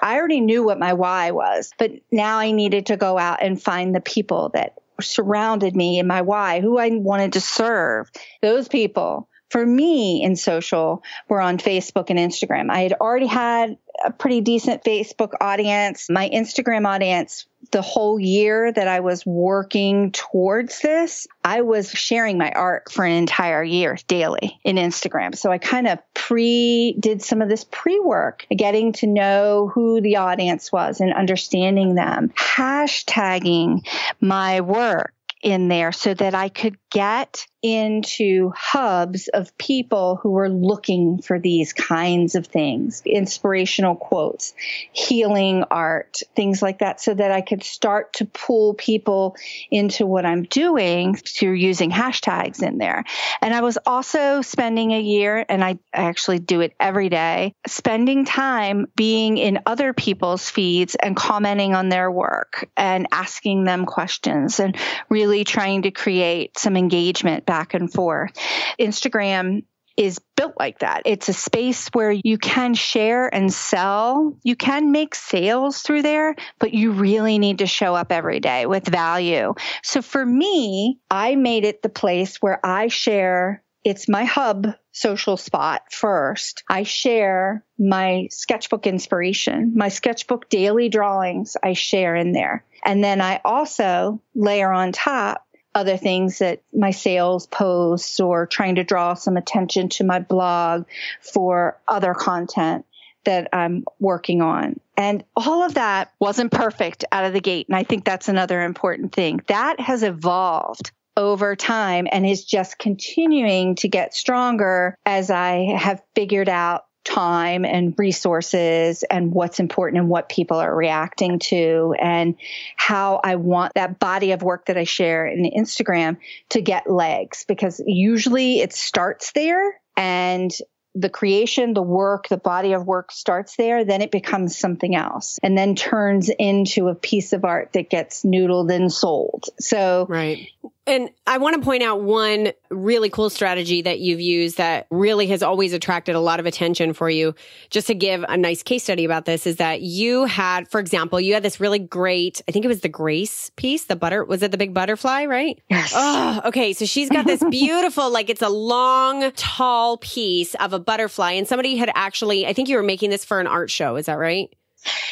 I 0.00 0.16
already 0.16 0.40
knew 0.40 0.62
what 0.62 0.78
my 0.78 0.92
why 0.92 1.32
was, 1.32 1.72
but 1.78 1.90
now 2.12 2.38
I 2.38 2.52
needed 2.52 2.86
to 2.86 2.96
go 2.96 3.18
out 3.18 3.42
and 3.42 3.60
find 3.60 3.92
the 3.92 4.00
people 4.00 4.50
that 4.54 4.74
surrounded 5.00 5.74
me 5.74 5.98
and 5.98 6.08
my 6.08 6.22
why, 6.22 6.60
who 6.60 6.78
I 6.78 6.90
wanted 6.90 7.34
to 7.34 7.40
serve. 7.40 8.10
Those 8.40 8.68
people 8.68 9.28
for 9.52 9.64
me 9.66 10.22
in 10.22 10.34
social 10.34 11.02
were 11.28 11.40
on 11.40 11.58
Facebook 11.58 12.08
and 12.08 12.18
Instagram. 12.18 12.70
I 12.70 12.80
had 12.80 12.94
already 12.94 13.26
had 13.26 13.76
a 14.02 14.10
pretty 14.10 14.40
decent 14.40 14.82
Facebook 14.82 15.34
audience. 15.42 16.08
My 16.08 16.30
Instagram 16.30 16.86
audience, 16.86 17.44
the 17.70 17.82
whole 17.82 18.18
year 18.18 18.72
that 18.72 18.88
I 18.88 19.00
was 19.00 19.26
working 19.26 20.10
towards 20.10 20.80
this, 20.80 21.26
I 21.44 21.60
was 21.60 21.90
sharing 21.90 22.38
my 22.38 22.50
art 22.50 22.90
for 22.90 23.04
an 23.04 23.12
entire 23.12 23.62
year 23.62 23.98
daily 24.08 24.58
in 24.64 24.76
Instagram. 24.76 25.36
So 25.36 25.52
I 25.52 25.58
kind 25.58 25.86
of 25.86 25.98
pre 26.14 26.96
did 26.98 27.20
some 27.20 27.42
of 27.42 27.50
this 27.50 27.66
pre 27.70 28.00
work, 28.00 28.46
getting 28.56 28.94
to 28.94 29.06
know 29.06 29.70
who 29.74 30.00
the 30.00 30.16
audience 30.16 30.72
was 30.72 31.00
and 31.00 31.12
understanding 31.12 31.94
them, 31.94 32.32
hashtagging 32.38 33.86
my 34.18 34.62
work 34.62 35.12
in 35.42 35.68
there 35.68 35.92
so 35.92 36.14
that 36.14 36.34
I 36.34 36.48
could 36.48 36.76
get 36.90 37.46
into 37.62 38.52
hubs 38.56 39.28
of 39.28 39.56
people 39.56 40.16
who 40.16 40.30
were 40.30 40.48
looking 40.48 41.22
for 41.22 41.38
these 41.38 41.72
kinds 41.72 42.34
of 42.34 42.46
things 42.46 43.02
inspirational 43.06 43.94
quotes, 43.94 44.52
healing 44.92 45.62
art, 45.70 46.22
things 46.34 46.60
like 46.60 46.80
that, 46.80 47.00
so 47.00 47.14
that 47.14 47.30
I 47.30 47.40
could 47.40 47.62
start 47.62 48.14
to 48.14 48.24
pull 48.26 48.74
people 48.74 49.36
into 49.70 50.06
what 50.06 50.26
I'm 50.26 50.42
doing 50.42 51.14
through 51.14 51.52
using 51.52 51.90
hashtags 51.90 52.62
in 52.62 52.78
there. 52.78 53.04
And 53.40 53.54
I 53.54 53.60
was 53.60 53.78
also 53.86 54.42
spending 54.42 54.92
a 54.92 55.00
year, 55.00 55.44
and 55.48 55.62
I 55.62 55.78
actually 55.92 56.40
do 56.40 56.60
it 56.60 56.74
every 56.80 57.08
day, 57.08 57.54
spending 57.66 58.24
time 58.24 58.86
being 58.96 59.38
in 59.38 59.60
other 59.66 59.92
people's 59.92 60.50
feeds 60.50 60.96
and 60.96 61.16
commenting 61.16 61.74
on 61.74 61.88
their 61.88 62.10
work 62.10 62.68
and 62.76 63.06
asking 63.12 63.64
them 63.64 63.86
questions 63.86 64.58
and 64.58 64.76
really 65.08 65.31
trying 65.44 65.82
to 65.82 65.90
create 65.90 66.58
some 66.58 66.76
engagement 66.76 67.46
back 67.46 67.74
and 67.74 67.92
forth. 67.92 68.32
Instagram 68.78 69.62
is 69.96 70.20
built 70.36 70.54
like 70.58 70.78
that. 70.78 71.02
It's 71.04 71.28
a 71.28 71.32
space 71.32 71.88
where 71.92 72.12
you 72.12 72.38
can 72.38 72.74
share 72.74 73.32
and 73.32 73.52
sell. 73.52 74.38
You 74.42 74.56
can 74.56 74.90
make 74.90 75.14
sales 75.14 75.82
through 75.82 76.02
there, 76.02 76.34
but 76.58 76.72
you 76.72 76.92
really 76.92 77.38
need 77.38 77.58
to 77.58 77.66
show 77.66 77.94
up 77.94 78.10
every 78.10 78.40
day 78.40 78.66
with 78.66 78.86
value. 78.86 79.54
So 79.82 80.02
for 80.02 80.24
me, 80.24 80.98
I 81.10 81.36
made 81.36 81.64
it 81.64 81.82
the 81.82 81.88
place 81.88 82.38
where 82.38 82.64
I 82.64 82.88
share. 82.88 83.62
It's 83.84 84.08
my 84.08 84.24
hub 84.24 84.74
social 84.92 85.36
spot 85.36 85.82
first. 85.90 86.62
I 86.68 86.84
share 86.84 87.64
my 87.78 88.28
sketchbook 88.30 88.86
inspiration, 88.86 89.72
my 89.74 89.88
sketchbook 89.88 90.48
daily 90.48 90.88
drawings 90.88 91.56
I 91.62 91.72
share 91.72 92.14
in 92.14 92.32
there. 92.32 92.64
And 92.84 93.02
then 93.02 93.20
I 93.20 93.40
also 93.44 94.20
layer 94.34 94.70
on 94.70 94.92
top 94.92 95.46
other 95.74 95.96
things 95.96 96.38
that 96.38 96.62
my 96.72 96.90
sales 96.90 97.46
posts 97.46 98.20
or 98.20 98.46
trying 98.46 98.74
to 98.74 98.84
draw 98.84 99.14
some 99.14 99.36
attention 99.36 99.88
to 99.88 100.04
my 100.04 100.20
blog 100.20 100.84
for 101.20 101.80
other 101.88 102.14
content 102.14 102.84
that 103.24 103.48
I'm 103.52 103.84
working 103.98 104.42
on. 104.42 104.80
And 104.96 105.24
all 105.36 105.62
of 105.62 105.74
that 105.74 106.12
wasn't 106.18 106.52
perfect 106.52 107.04
out 107.10 107.24
of 107.24 107.32
the 107.32 107.40
gate. 107.40 107.68
And 107.68 107.76
I 107.76 107.84
think 107.84 108.04
that's 108.04 108.28
another 108.28 108.62
important 108.62 109.12
thing. 109.12 109.40
That 109.46 109.80
has 109.80 110.02
evolved 110.02 110.92
over 111.16 111.56
time 111.56 112.06
and 112.10 112.26
is 112.26 112.44
just 112.44 112.78
continuing 112.78 113.74
to 113.76 113.88
get 113.88 114.14
stronger 114.14 114.96
as 115.04 115.30
I 115.30 115.76
have 115.78 116.02
figured 116.14 116.48
out 116.48 116.84
time 117.04 117.64
and 117.64 117.94
resources 117.98 119.02
and 119.04 119.32
what's 119.32 119.58
important 119.58 119.98
and 120.00 120.08
what 120.08 120.28
people 120.28 120.58
are 120.58 120.74
reacting 120.74 121.38
to 121.40 121.94
and 121.98 122.36
how 122.76 123.20
I 123.22 123.36
want 123.36 123.74
that 123.74 123.98
body 123.98 124.32
of 124.32 124.42
work 124.42 124.66
that 124.66 124.76
I 124.76 124.84
share 124.84 125.26
in 125.26 125.50
Instagram 125.50 126.18
to 126.50 126.60
get 126.60 126.90
legs 126.90 127.44
because 127.46 127.80
usually 127.86 128.60
it 128.60 128.72
starts 128.72 129.32
there 129.32 129.80
and 129.96 130.52
the 130.94 131.08
creation, 131.08 131.72
the 131.72 131.82
work, 131.82 132.28
the 132.28 132.36
body 132.36 132.74
of 132.74 132.86
work 132.86 133.12
starts 133.12 133.56
there, 133.56 133.84
then 133.84 134.02
it 134.02 134.10
becomes 134.10 134.58
something 134.58 134.94
else 134.94 135.38
and 135.42 135.56
then 135.56 135.74
turns 135.74 136.28
into 136.38 136.88
a 136.88 136.94
piece 136.94 137.32
of 137.32 137.44
art 137.44 137.72
that 137.72 137.88
gets 137.88 138.24
noodled 138.24 138.70
and 138.70 138.92
sold. 138.92 139.46
So, 139.58 140.06
right. 140.08 140.48
And 140.86 141.10
I 141.28 141.38
want 141.38 141.54
to 141.54 141.62
point 141.62 141.84
out 141.84 142.02
one 142.02 142.52
really 142.70 143.08
cool 143.08 143.30
strategy 143.30 143.82
that 143.82 144.00
you've 144.00 144.20
used 144.20 144.56
that 144.56 144.88
really 144.90 145.28
has 145.28 145.42
always 145.42 145.72
attracted 145.72 146.16
a 146.16 146.20
lot 146.20 146.40
of 146.40 146.46
attention 146.46 146.92
for 146.92 147.08
you. 147.08 147.36
Just 147.70 147.86
to 147.86 147.94
give 147.94 148.24
a 148.28 148.36
nice 148.36 148.64
case 148.64 148.82
study 148.82 149.04
about 149.04 149.24
this 149.24 149.46
is 149.46 149.56
that 149.56 149.82
you 149.82 150.24
had, 150.24 150.68
for 150.68 150.80
example, 150.80 151.20
you 151.20 151.34
had 151.34 151.44
this 151.44 151.60
really 151.60 151.78
great, 151.78 152.42
I 152.48 152.52
think 152.52 152.64
it 152.64 152.68
was 152.68 152.80
the 152.80 152.88
Grace 152.88 153.50
piece, 153.54 153.84
the 153.84 153.94
butter, 153.94 154.24
was 154.24 154.42
it 154.42 154.50
the 154.50 154.58
big 154.58 154.74
butterfly, 154.74 155.26
right? 155.26 155.60
Yes. 155.70 155.92
Oh, 155.94 156.40
okay. 156.46 156.72
So 156.72 156.84
she's 156.84 157.08
got 157.08 157.26
this 157.26 157.44
beautiful, 157.50 158.10
like 158.10 158.28
it's 158.28 158.42
a 158.42 158.48
long, 158.48 159.30
tall 159.32 159.98
piece 159.98 160.56
of 160.56 160.72
a 160.72 160.80
butterfly. 160.80 161.32
And 161.32 161.46
somebody 161.46 161.76
had 161.76 161.92
actually, 161.94 162.44
I 162.44 162.54
think 162.54 162.68
you 162.68 162.76
were 162.76 162.82
making 162.82 163.10
this 163.10 163.24
for 163.24 163.38
an 163.38 163.46
art 163.46 163.70
show. 163.70 163.94
Is 163.94 164.06
that 164.06 164.14
right? 164.14 164.52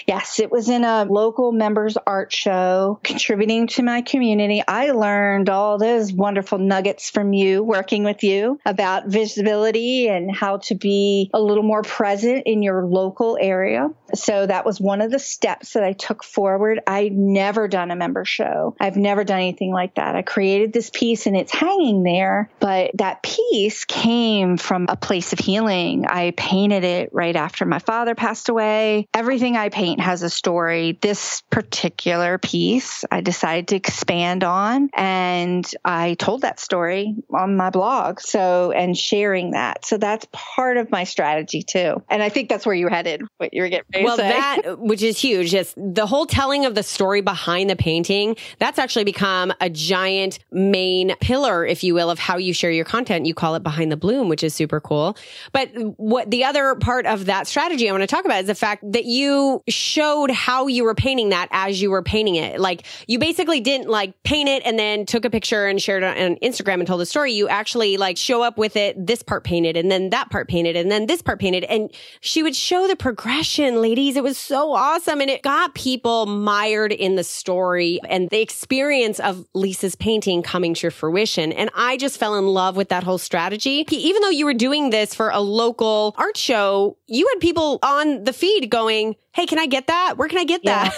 Yes, 0.06 0.40
it 0.40 0.50
was 0.50 0.68
in 0.68 0.84
a 0.84 1.04
local 1.04 1.52
members 1.52 1.96
art 2.06 2.32
show, 2.32 2.98
contributing 3.02 3.66
to 3.68 3.82
my 3.82 4.02
community. 4.02 4.62
I 4.66 4.90
learned 4.90 5.48
all 5.48 5.78
those 5.78 6.12
wonderful 6.12 6.58
nuggets 6.58 7.10
from 7.10 7.32
you 7.32 7.62
working 7.62 8.04
with 8.04 8.22
you 8.22 8.58
about 8.64 9.06
visibility 9.06 10.08
and 10.08 10.34
how 10.34 10.58
to 10.58 10.74
be 10.74 11.30
a 11.32 11.40
little 11.40 11.62
more 11.62 11.82
present 11.82 12.44
in 12.46 12.62
your 12.62 12.84
local 12.84 13.38
area. 13.40 13.90
So 14.14 14.46
that 14.46 14.66
was 14.66 14.80
one 14.80 15.00
of 15.00 15.10
the 15.10 15.18
steps 15.18 15.74
that 15.74 15.84
I 15.84 15.92
took 15.92 16.24
forward. 16.24 16.80
I've 16.86 17.12
never 17.12 17.68
done 17.68 17.90
a 17.90 17.96
member 17.96 18.24
show. 18.24 18.74
I've 18.80 18.96
never 18.96 19.24
done 19.24 19.38
anything 19.38 19.72
like 19.72 19.94
that. 19.94 20.16
I 20.16 20.22
created 20.22 20.72
this 20.72 20.90
piece 20.90 21.26
and 21.26 21.36
it's 21.36 21.52
hanging 21.52 22.02
there, 22.02 22.50
but 22.58 22.90
that 22.94 23.22
piece 23.22 23.84
came 23.84 24.56
from 24.56 24.86
a 24.88 24.96
place 24.96 25.32
of 25.32 25.38
healing. 25.38 26.06
I 26.08 26.32
painted 26.36 26.84
it 26.84 27.10
right 27.12 27.36
after 27.36 27.64
my 27.64 27.78
father 27.78 28.14
passed 28.14 28.48
away. 28.48 29.08
Everything 29.14 29.56
I 29.60 29.68
paint 29.68 30.00
has 30.00 30.22
a 30.22 30.30
story. 30.30 30.98
This 31.00 31.42
particular 31.50 32.38
piece 32.38 33.04
I 33.10 33.20
decided 33.20 33.68
to 33.68 33.76
expand 33.76 34.42
on 34.42 34.88
and 34.94 35.70
I 35.84 36.14
told 36.14 36.40
that 36.42 36.58
story 36.58 37.14
on 37.30 37.56
my 37.56 37.68
blog. 37.68 38.20
So, 38.20 38.72
and 38.72 38.96
sharing 38.96 39.50
that. 39.50 39.84
So 39.84 39.98
that's 39.98 40.26
part 40.32 40.78
of 40.78 40.90
my 40.90 41.04
strategy 41.04 41.62
too. 41.62 42.02
And 42.08 42.22
I 42.22 42.30
think 42.30 42.48
that's 42.48 42.64
where 42.64 42.74
you're 42.74 42.88
headed, 42.88 43.22
what 43.36 43.52
you 43.52 43.62
were 43.62 43.68
getting 43.68 44.02
Well, 44.02 44.16
that, 44.16 44.78
which 44.78 45.02
is 45.02 45.18
huge, 45.20 45.50
just 45.50 45.74
the 45.76 46.06
whole 46.06 46.24
telling 46.24 46.64
of 46.64 46.74
the 46.74 46.82
story 46.82 47.20
behind 47.20 47.68
the 47.68 47.76
painting, 47.76 48.36
that's 48.58 48.78
actually 48.78 49.04
become 49.04 49.52
a 49.60 49.68
giant 49.68 50.38
main 50.50 51.14
pillar, 51.20 51.66
if 51.66 51.84
you 51.84 51.92
will, 51.92 52.08
of 52.08 52.18
how 52.18 52.38
you 52.38 52.54
share 52.54 52.70
your 52.70 52.86
content. 52.86 53.26
You 53.26 53.34
call 53.34 53.56
it 53.56 53.62
behind 53.62 53.92
the 53.92 53.98
bloom, 53.98 54.30
which 54.30 54.42
is 54.42 54.54
super 54.54 54.80
cool. 54.80 55.18
But 55.52 55.68
what 55.98 56.30
the 56.30 56.44
other 56.44 56.76
part 56.76 57.04
of 57.04 57.26
that 57.26 57.46
strategy 57.46 57.88
I 57.88 57.92
want 57.92 58.02
to 58.02 58.06
talk 58.06 58.24
about 58.24 58.40
is 58.40 58.46
the 58.46 58.54
fact 58.54 58.90
that 58.92 59.04
you 59.04 59.49
showed 59.68 60.30
how 60.30 60.66
you 60.66 60.84
were 60.84 60.94
painting 60.94 61.30
that 61.30 61.48
as 61.50 61.80
you 61.80 61.90
were 61.90 62.02
painting 62.02 62.36
it. 62.36 62.60
Like 62.60 62.84
you 63.06 63.18
basically 63.18 63.60
didn't 63.60 63.88
like 63.88 64.20
paint 64.22 64.48
it 64.48 64.62
and 64.64 64.78
then 64.78 65.06
took 65.06 65.24
a 65.24 65.30
picture 65.30 65.66
and 65.66 65.80
shared 65.80 66.02
it 66.02 66.06
on 66.06 66.36
Instagram 66.36 66.74
and 66.74 66.86
told 66.86 67.00
the 67.00 67.06
story. 67.06 67.32
You 67.32 67.48
actually 67.48 67.96
like 67.96 68.16
show 68.16 68.42
up 68.42 68.58
with 68.58 68.76
it, 68.76 69.06
this 69.06 69.22
part 69.22 69.44
painted 69.44 69.76
and 69.76 69.90
then 69.90 70.10
that 70.10 70.30
part 70.30 70.48
painted 70.48 70.76
and 70.76 70.90
then 70.90 71.06
this 71.06 71.22
part 71.22 71.40
painted. 71.40 71.64
And 71.64 71.92
she 72.20 72.42
would 72.42 72.56
show 72.56 72.86
the 72.88 72.96
progression, 72.96 73.80
ladies. 73.80 74.16
It 74.16 74.22
was 74.22 74.38
so 74.38 74.72
awesome. 74.72 75.20
And 75.20 75.30
it 75.30 75.42
got 75.42 75.74
people 75.74 76.26
mired 76.26 76.92
in 76.92 77.16
the 77.16 77.24
story 77.24 78.00
and 78.08 78.28
the 78.30 78.40
experience 78.40 79.20
of 79.20 79.46
Lisa's 79.54 79.94
painting 79.94 80.42
coming 80.42 80.74
to 80.74 80.90
fruition. 80.90 81.52
And 81.52 81.70
I 81.74 81.96
just 81.96 82.18
fell 82.18 82.36
in 82.36 82.46
love 82.46 82.76
with 82.76 82.88
that 82.90 83.02
whole 83.02 83.18
strategy. 83.18 83.86
Even 83.90 84.22
though 84.22 84.30
you 84.30 84.44
were 84.44 84.54
doing 84.54 84.90
this 84.90 85.14
for 85.14 85.30
a 85.30 85.40
local 85.40 86.14
art 86.16 86.36
show, 86.36 86.96
you 87.06 87.28
had 87.32 87.40
people 87.40 87.78
on 87.82 88.24
the 88.24 88.32
feed 88.32 88.70
going, 88.70 89.16
Hey, 89.32 89.46
can 89.46 89.58
I 89.58 89.66
get 89.66 89.86
that? 89.86 90.14
Where 90.16 90.28
can 90.28 90.38
I 90.38 90.44
get 90.44 90.62
that? 90.64 90.94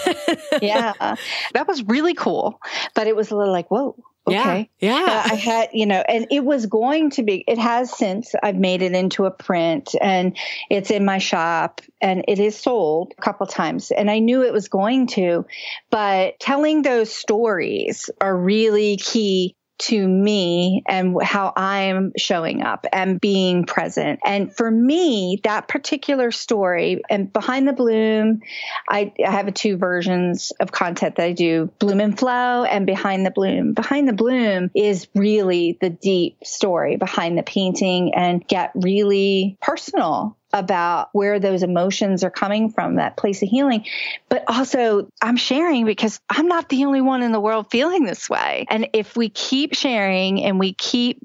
Yeah. 0.61 1.15
That 1.53 1.67
was 1.67 1.83
really 1.83 2.13
cool. 2.13 2.59
But 2.95 3.07
it 3.07 3.15
was 3.15 3.31
a 3.31 3.35
little 3.35 3.51
like, 3.51 3.69
whoa, 3.69 3.95
okay. 4.27 4.69
Yeah. 4.79 4.99
yeah. 4.99 5.27
I 5.31 5.35
had, 5.35 5.69
you 5.73 5.85
know, 5.85 6.03
and 6.07 6.27
it 6.31 6.43
was 6.43 6.65
going 6.65 7.09
to 7.11 7.23
be, 7.23 7.43
it 7.47 7.57
has 7.57 7.95
since 7.95 8.33
I've 8.41 8.55
made 8.55 8.81
it 8.81 8.93
into 8.93 9.25
a 9.25 9.31
print 9.31 9.95
and 9.99 10.37
it's 10.69 10.91
in 10.91 11.05
my 11.05 11.17
shop 11.17 11.81
and 12.01 12.23
it 12.27 12.39
is 12.39 12.57
sold 12.57 13.13
a 13.17 13.21
couple 13.21 13.45
times. 13.47 13.91
And 13.91 14.09
I 14.09 14.19
knew 14.19 14.43
it 14.43 14.53
was 14.53 14.67
going 14.67 15.07
to, 15.07 15.45
but 15.89 16.39
telling 16.39 16.81
those 16.81 17.13
stories 17.13 18.09
are 18.21 18.35
really 18.35 18.97
key 18.97 19.55
to 19.83 20.07
me 20.07 20.81
and 20.87 21.21
how 21.21 21.51
I'm 21.55 22.13
showing 22.17 22.61
up 22.61 22.85
and 22.93 23.19
being 23.19 23.65
present. 23.65 24.21
And 24.23 24.55
for 24.55 24.71
me, 24.71 25.41
that 25.43 25.67
particular 25.67 26.31
story 26.31 27.01
and 27.09 27.31
behind 27.31 27.67
the 27.67 27.73
bloom, 27.73 28.41
I, 28.87 29.11
I 29.25 29.31
have 29.31 29.53
two 29.53 29.75
versions 29.75 30.53
of 30.61 30.71
content 30.71 31.17
that 31.17 31.25
I 31.25 31.33
do 31.33 31.69
bloom 31.79 31.99
and 31.99 32.17
flow 32.17 32.63
and 32.63 32.85
behind 32.85 33.25
the 33.25 33.31
bloom. 33.31 33.73
Behind 33.73 34.07
the 34.07 34.13
bloom 34.13 34.71
is 34.73 35.07
really 35.15 35.77
the 35.81 35.89
deep 35.89 36.37
story 36.45 36.95
behind 36.95 37.37
the 37.37 37.43
painting 37.43 38.13
and 38.15 38.47
get 38.47 38.71
really 38.75 39.57
personal 39.61 40.37
about 40.53 41.09
where 41.11 41.39
those 41.39 41.63
emotions 41.63 42.23
are 42.23 42.29
coming 42.29 42.69
from, 42.69 42.95
that 42.95 43.17
place 43.17 43.41
of 43.41 43.49
healing. 43.49 43.85
But 44.29 44.43
also, 44.47 45.09
I'm 45.21 45.35
sharing 45.35 45.85
because 45.85 46.19
I'm 46.29 46.47
not 46.47 46.69
the 46.69 46.85
only 46.85 47.01
one 47.01 47.23
in 47.23 47.31
the 47.31 47.39
world 47.39 47.67
feeling 47.71 48.05
this 48.05 48.29
way. 48.29 48.65
And 48.69 48.89
if 48.93 49.17
we 49.17 49.29
keep 49.29 49.73
sharing 49.73 50.43
and 50.43 50.59
we 50.59 50.73
keep 50.73 51.21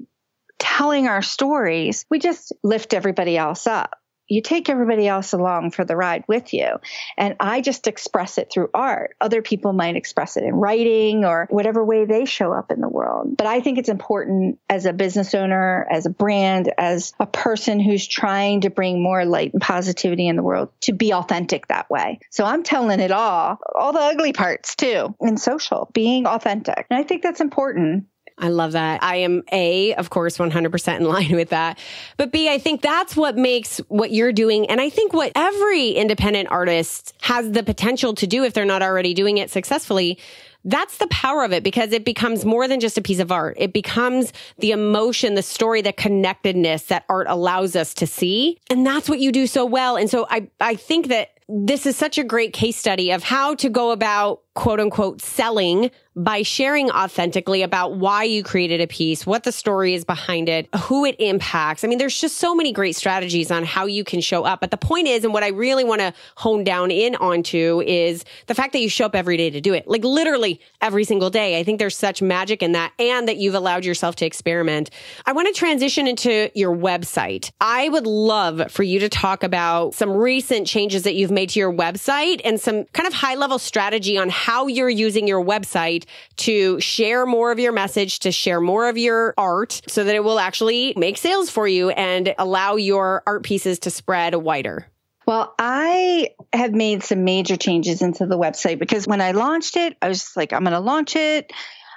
telling 0.57 1.07
our 1.07 1.21
stories, 1.21 2.05
we 2.09 2.19
just 2.19 2.51
lift 2.63 2.93
everybody 2.93 3.37
else 3.37 3.67
up 3.67 3.95
you 4.29 4.41
take 4.41 4.69
everybody 4.69 5.07
else 5.07 5.33
along 5.33 5.71
for 5.71 5.83
the 5.83 5.95
ride 5.95 6.23
with 6.27 6.53
you. 6.53 6.77
And 7.17 7.35
I 7.39 7.61
just 7.61 7.87
express 7.87 8.37
it 8.37 8.49
through 8.51 8.69
art. 8.73 9.15
Other 9.19 9.41
people 9.41 9.73
might 9.73 9.95
express 9.95 10.37
it 10.37 10.43
in 10.43 10.55
writing 10.55 11.25
or 11.25 11.47
whatever 11.49 11.83
way 11.83 12.05
they 12.05 12.25
show 12.25 12.53
up 12.53 12.71
in 12.71 12.79
the 12.79 12.87
world. 12.87 13.35
But 13.35 13.47
I 13.47 13.59
think 13.59 13.77
it's 13.77 13.89
important 13.89 14.59
as 14.69 14.85
a 14.85 14.93
business 14.93 15.33
owner, 15.33 15.87
as 15.89 16.05
a 16.05 16.11
brand, 16.11 16.71
as 16.77 17.13
a 17.19 17.25
person 17.25 17.79
who's 17.79 18.07
trying 18.07 18.61
to 18.61 18.69
bring 18.69 19.01
more 19.01 19.25
light 19.25 19.53
and 19.53 19.61
positivity 19.61 20.27
in 20.27 20.35
the 20.35 20.43
world 20.43 20.69
to 20.81 20.93
be 20.93 21.13
authentic 21.13 21.67
that 21.67 21.89
way. 21.89 22.19
So 22.29 22.45
I'm 22.45 22.63
telling 22.63 22.99
it 22.99 23.11
all, 23.11 23.59
all 23.75 23.93
the 23.93 23.99
ugly 23.99 24.33
parts 24.33 24.75
too, 24.75 25.15
in 25.21 25.37
social, 25.37 25.89
being 25.93 26.27
authentic. 26.27 26.85
And 26.89 26.99
I 26.99 27.03
think 27.03 27.23
that's 27.23 27.41
important. 27.41 28.05
I 28.39 28.49
love 28.49 28.71
that. 28.71 29.03
I 29.03 29.17
am 29.17 29.43
A, 29.51 29.93
of 29.95 30.09
course, 30.09 30.37
100% 30.37 30.97
in 30.97 31.03
line 31.03 31.35
with 31.35 31.49
that. 31.49 31.77
But 32.17 32.31
B, 32.31 32.49
I 32.49 32.57
think 32.57 32.81
that's 32.81 33.15
what 33.15 33.37
makes 33.37 33.77
what 33.89 34.11
you're 34.11 34.31
doing. 34.31 34.65
And 34.67 34.79
I 34.79 34.89
think 34.89 35.13
what 35.13 35.31
every 35.35 35.91
independent 35.91 36.49
artist 36.49 37.13
has 37.21 37.51
the 37.51 37.63
potential 37.63 38.13
to 38.15 38.25
do 38.25 38.43
if 38.43 38.53
they're 38.53 38.65
not 38.65 38.81
already 38.81 39.13
doing 39.13 39.37
it 39.37 39.49
successfully. 39.51 40.17
That's 40.65 40.97
the 40.97 41.07
power 41.07 41.43
of 41.43 41.53
it 41.53 41.63
because 41.63 41.93
it 41.93 42.03
becomes 42.03 42.43
more 42.43 42.67
than 42.67 42.79
just 42.79 42.97
a 42.97 43.01
piece 43.01 43.19
of 43.19 43.31
art. 43.31 43.55
It 43.59 43.71
becomes 43.71 44.33
the 44.57 44.71
emotion, 44.71 45.35
the 45.35 45.41
story, 45.41 45.81
the 45.81 45.93
connectedness 45.93 46.83
that 46.83 47.05
art 47.07 47.27
allows 47.29 47.75
us 47.75 47.93
to 47.95 48.07
see. 48.07 48.59
And 48.69 48.85
that's 48.85 49.09
what 49.09 49.19
you 49.19 49.31
do 49.31 49.47
so 49.47 49.65
well. 49.65 49.95
And 49.95 50.09
so 50.09 50.27
I, 50.29 50.49
I 50.59 50.75
think 50.75 51.07
that 51.07 51.29
this 51.47 51.87
is 51.87 51.95
such 51.95 52.17
a 52.19 52.23
great 52.23 52.53
case 52.53 52.77
study 52.77 53.11
of 53.11 53.23
how 53.23 53.55
to 53.55 53.69
go 53.69 53.91
about 53.91 54.41
quote 54.53 54.79
unquote 54.79 55.19
selling 55.21 55.89
by 56.15 56.41
sharing 56.41 56.89
authentically 56.91 57.61
about 57.61 57.95
why 57.95 58.23
you 58.23 58.43
created 58.43 58.81
a 58.81 58.87
piece, 58.87 59.25
what 59.25 59.43
the 59.43 59.51
story 59.51 59.93
is 59.93 60.03
behind 60.03 60.49
it, 60.49 60.67
who 60.75 61.05
it 61.05 61.15
impacts. 61.19 61.83
I 61.83 61.87
mean, 61.87 61.97
there's 61.97 62.19
just 62.19 62.37
so 62.37 62.55
many 62.55 62.73
great 62.73 62.95
strategies 62.95 63.51
on 63.51 63.63
how 63.63 63.85
you 63.85 64.03
can 64.03 64.19
show 64.19 64.43
up. 64.43 64.59
But 64.59 64.71
the 64.71 64.77
point 64.77 65.07
is, 65.07 65.23
and 65.23 65.33
what 65.33 65.43
I 65.43 65.49
really 65.49 65.83
want 65.83 66.01
to 66.01 66.13
hone 66.35 66.63
down 66.63 66.91
in 66.91 67.15
onto 67.15 67.81
is 67.85 68.25
the 68.47 68.55
fact 68.55 68.73
that 68.73 68.79
you 68.79 68.89
show 68.89 69.05
up 69.05 69.15
every 69.15 69.37
day 69.37 69.49
to 69.51 69.61
do 69.61 69.73
it. 69.73 69.87
Like 69.87 70.03
literally 70.03 70.59
every 70.81 71.03
single 71.03 71.29
day. 71.29 71.59
I 71.59 71.63
think 71.63 71.79
there's 71.79 71.97
such 71.97 72.21
magic 72.21 72.63
in 72.63 72.71
that 72.71 72.91
and 72.99 73.27
that 73.27 73.37
you've 73.37 73.55
allowed 73.55 73.85
yourself 73.85 74.15
to 74.17 74.25
experiment. 74.25 74.89
I 75.25 75.31
want 75.31 75.47
to 75.47 75.53
transition 75.53 76.07
into 76.07 76.49
your 76.55 76.75
website. 76.75 77.51
I 77.61 77.87
would 77.89 78.07
love 78.07 78.71
for 78.71 78.83
you 78.83 78.99
to 78.99 79.09
talk 79.09 79.43
about 79.43 79.93
some 79.93 80.11
recent 80.11 80.67
changes 80.67 81.03
that 81.03 81.15
you've 81.15 81.31
made 81.31 81.49
to 81.51 81.59
your 81.59 81.71
website 81.71 82.41
and 82.43 82.59
some 82.59 82.85
kind 82.85 83.07
of 83.07 83.13
high 83.13 83.35
level 83.35 83.59
strategy 83.59 84.17
on 84.17 84.29
how 84.29 84.67
you're 84.67 84.89
using 84.89 85.27
your 85.27 85.43
website 85.43 85.98
to 86.37 86.79
share 86.79 87.25
more 87.25 87.51
of 87.51 87.59
your 87.59 87.71
message, 87.71 88.19
to 88.19 88.31
share 88.31 88.61
more 88.61 88.89
of 88.89 88.97
your 88.97 89.33
art 89.37 89.81
so 89.87 90.03
that 90.03 90.15
it 90.15 90.23
will 90.23 90.39
actually 90.39 90.93
make 90.97 91.17
sales 91.17 91.49
for 91.49 91.67
you 91.67 91.89
and 91.89 92.33
allow 92.37 92.75
your 92.75 93.23
art 93.25 93.43
pieces 93.43 93.79
to 93.79 93.89
spread 93.89 94.35
wider. 94.35 94.87
Well, 95.25 95.53
I 95.59 96.31
have 96.53 96.73
made 96.73 97.03
some 97.03 97.23
major 97.23 97.55
changes 97.55 98.01
into 98.01 98.25
the 98.25 98.37
website 98.37 98.79
because 98.79 99.05
when 99.05 99.21
I 99.21 99.31
launched 99.31 99.77
it, 99.77 99.95
I 100.01 100.07
was 100.07 100.35
like, 100.35 100.53
I'm 100.53 100.63
going 100.63 100.73
to 100.73 100.79
launch 100.79 101.15
it. 101.15 101.51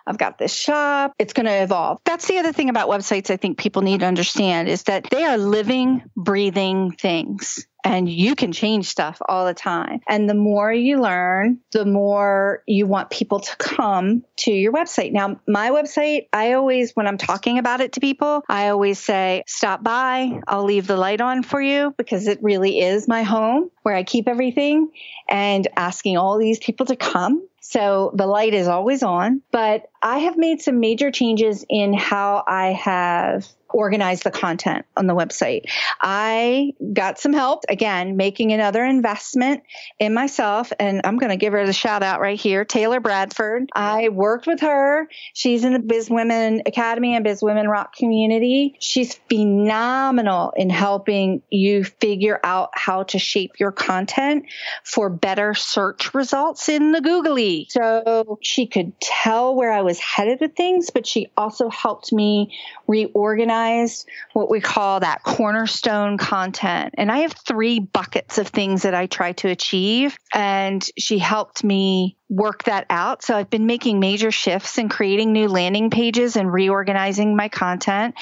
I've 0.06 0.18
got 0.18 0.36
this 0.36 0.54
shop. 0.54 1.14
It's 1.18 1.32
going 1.32 1.46
to 1.46 1.62
evolve. 1.62 1.98
That's 2.04 2.26
the 2.26 2.38
other 2.38 2.52
thing 2.52 2.68
about 2.68 2.88
websites 2.90 3.30
I 3.30 3.36
think 3.36 3.56
people 3.56 3.82
need 3.82 4.00
to 4.00 4.06
understand 4.06 4.68
is 4.68 4.82
that 4.82 5.08
they 5.10 5.24
are 5.24 5.38
living, 5.38 6.02
breathing 6.16 6.92
things 6.92 7.66
and 7.84 8.08
you 8.08 8.34
can 8.34 8.52
change 8.52 8.86
stuff 8.86 9.18
all 9.28 9.46
the 9.46 9.54
time. 9.54 10.00
And 10.08 10.28
the 10.28 10.34
more 10.34 10.72
you 10.72 11.00
learn, 11.00 11.60
the 11.72 11.84
more 11.84 12.62
you 12.66 12.86
want 12.86 13.10
people 13.10 13.40
to 13.40 13.56
come 13.56 14.24
to 14.38 14.52
your 14.52 14.72
website. 14.72 15.12
Now, 15.12 15.40
my 15.46 15.70
website, 15.70 16.28
I 16.32 16.52
always, 16.52 16.94
when 16.94 17.06
I'm 17.06 17.18
talking 17.18 17.58
about 17.58 17.80
it 17.80 17.92
to 17.92 18.00
people, 18.00 18.42
I 18.48 18.68
always 18.68 18.98
say, 18.98 19.42
stop 19.46 19.82
by. 19.82 20.40
I'll 20.46 20.64
leave 20.64 20.86
the 20.86 20.96
light 20.96 21.20
on 21.20 21.42
for 21.42 21.60
you 21.60 21.94
because 21.96 22.28
it 22.28 22.42
really 22.42 22.80
is 22.80 23.08
my 23.08 23.22
home 23.22 23.70
where 23.82 23.94
I 23.94 24.04
keep 24.04 24.28
everything 24.28 24.90
and 25.28 25.66
asking 25.76 26.16
all 26.16 26.38
these 26.38 26.58
people 26.58 26.86
to 26.86 26.96
come 26.96 27.46
so 27.72 28.12
the 28.14 28.26
light 28.26 28.52
is 28.52 28.68
always 28.68 29.02
on, 29.02 29.40
but 29.50 29.88
I 30.02 30.18
have 30.18 30.36
made 30.36 30.60
some 30.60 30.80
major 30.80 31.10
changes 31.10 31.64
in 31.70 31.94
how 31.94 32.44
I 32.46 32.72
have 32.72 33.48
organize 33.72 34.20
the 34.20 34.30
content 34.30 34.86
on 34.96 35.06
the 35.06 35.14
website. 35.14 35.64
I 36.00 36.74
got 36.92 37.18
some 37.18 37.32
help, 37.32 37.64
again, 37.68 38.16
making 38.16 38.52
another 38.52 38.84
investment 38.84 39.62
in 39.98 40.14
myself. 40.14 40.72
And 40.78 41.02
I'm 41.04 41.18
going 41.18 41.30
to 41.30 41.36
give 41.36 41.52
her 41.52 41.66
the 41.66 41.72
shout 41.72 42.02
out 42.02 42.20
right 42.20 42.38
here 42.38 42.64
Taylor 42.64 43.00
Bradford. 43.00 43.68
I 43.74 44.08
worked 44.08 44.46
with 44.46 44.60
her. 44.60 45.08
She's 45.34 45.64
in 45.64 45.72
the 45.72 45.78
Biz 45.78 46.10
Women 46.10 46.62
Academy 46.66 47.14
and 47.14 47.24
Biz 47.24 47.42
Women 47.42 47.68
Rock 47.68 47.94
community. 47.94 48.76
She's 48.80 49.14
phenomenal 49.28 50.52
in 50.56 50.70
helping 50.70 51.42
you 51.50 51.84
figure 51.84 52.40
out 52.42 52.70
how 52.74 53.04
to 53.04 53.18
shape 53.18 53.58
your 53.58 53.72
content 53.72 54.46
for 54.84 55.08
better 55.08 55.54
search 55.54 56.14
results 56.14 56.68
in 56.68 56.92
the 56.92 57.00
Googly. 57.00 57.66
So 57.70 58.38
she 58.42 58.66
could 58.66 58.92
tell 59.00 59.54
where 59.54 59.72
I 59.72 59.82
was 59.82 59.98
headed 59.98 60.40
with 60.40 60.54
things, 60.56 60.90
but 60.90 61.06
she 61.06 61.30
also 61.36 61.68
helped 61.68 62.12
me 62.12 62.56
reorganize 62.86 63.61
organized 63.62 64.08
what 64.32 64.50
we 64.50 64.60
call 64.60 65.00
that 65.00 65.22
cornerstone 65.22 66.18
content. 66.18 66.94
And 66.98 67.10
I 67.10 67.18
have 67.18 67.32
three 67.32 67.78
buckets 67.78 68.38
of 68.38 68.48
things 68.48 68.82
that 68.82 68.94
I 68.94 69.06
try 69.06 69.32
to 69.32 69.48
achieve. 69.48 70.16
And 70.34 70.84
she 70.98 71.18
helped 71.18 71.62
me 71.64 72.16
work 72.32 72.64
that 72.64 72.86
out. 72.88 73.22
So 73.22 73.36
I've 73.36 73.50
been 73.50 73.66
making 73.66 74.00
major 74.00 74.30
shifts 74.30 74.78
and 74.78 74.90
creating 74.90 75.32
new 75.32 75.48
landing 75.48 75.90
pages 75.90 76.36
and 76.36 76.50
reorganizing 76.50 77.36
my 77.36 77.48
content 77.48 78.14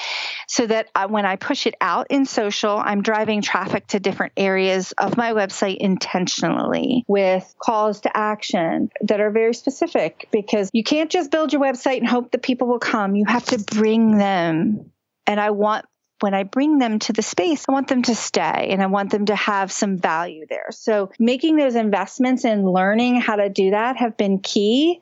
so 0.47 0.67
that 0.67 0.87
I, 0.93 1.05
when 1.05 1.25
I 1.25 1.37
push 1.37 1.65
it 1.65 1.75
out 1.79 2.07
in 2.09 2.25
social, 2.25 2.77
I'm 2.77 3.03
driving 3.03 3.41
traffic 3.41 3.87
to 3.87 4.01
different 4.01 4.33
areas 4.35 4.91
of 4.97 5.15
my 5.15 5.31
website 5.31 5.77
intentionally 5.77 7.05
with 7.07 7.55
calls 7.63 8.01
to 8.01 8.15
action 8.15 8.89
that 9.01 9.21
are 9.21 9.31
very 9.31 9.53
specific 9.53 10.27
because 10.31 10.69
you 10.73 10.83
can't 10.83 11.09
just 11.09 11.31
build 11.31 11.53
your 11.53 11.61
website 11.61 11.99
and 11.99 12.07
hope 12.07 12.31
that 12.31 12.43
people 12.43 12.67
will 12.67 12.79
come. 12.79 13.15
You 13.15 13.25
have 13.27 13.45
to 13.45 13.59
bring 13.59 14.17
them 14.17 14.91
and 15.31 15.39
I 15.39 15.51
want 15.51 15.85
when 16.19 16.33
I 16.35 16.43
bring 16.43 16.77
them 16.77 16.99
to 16.99 17.13
the 17.13 17.23
space, 17.23 17.65
I 17.67 17.71
want 17.71 17.87
them 17.87 18.03
to 18.03 18.13
stay 18.13 18.67
and 18.69 18.83
I 18.83 18.85
want 18.85 19.09
them 19.09 19.25
to 19.25 19.35
have 19.35 19.71
some 19.71 19.97
value 19.97 20.45
there. 20.47 20.67
So 20.69 21.09
making 21.17 21.55
those 21.55 21.73
investments 21.73 22.45
and 22.45 22.71
learning 22.71 23.19
how 23.19 23.37
to 23.37 23.49
do 23.49 23.71
that 23.71 23.97
have 23.97 24.17
been 24.17 24.37
key. 24.37 25.01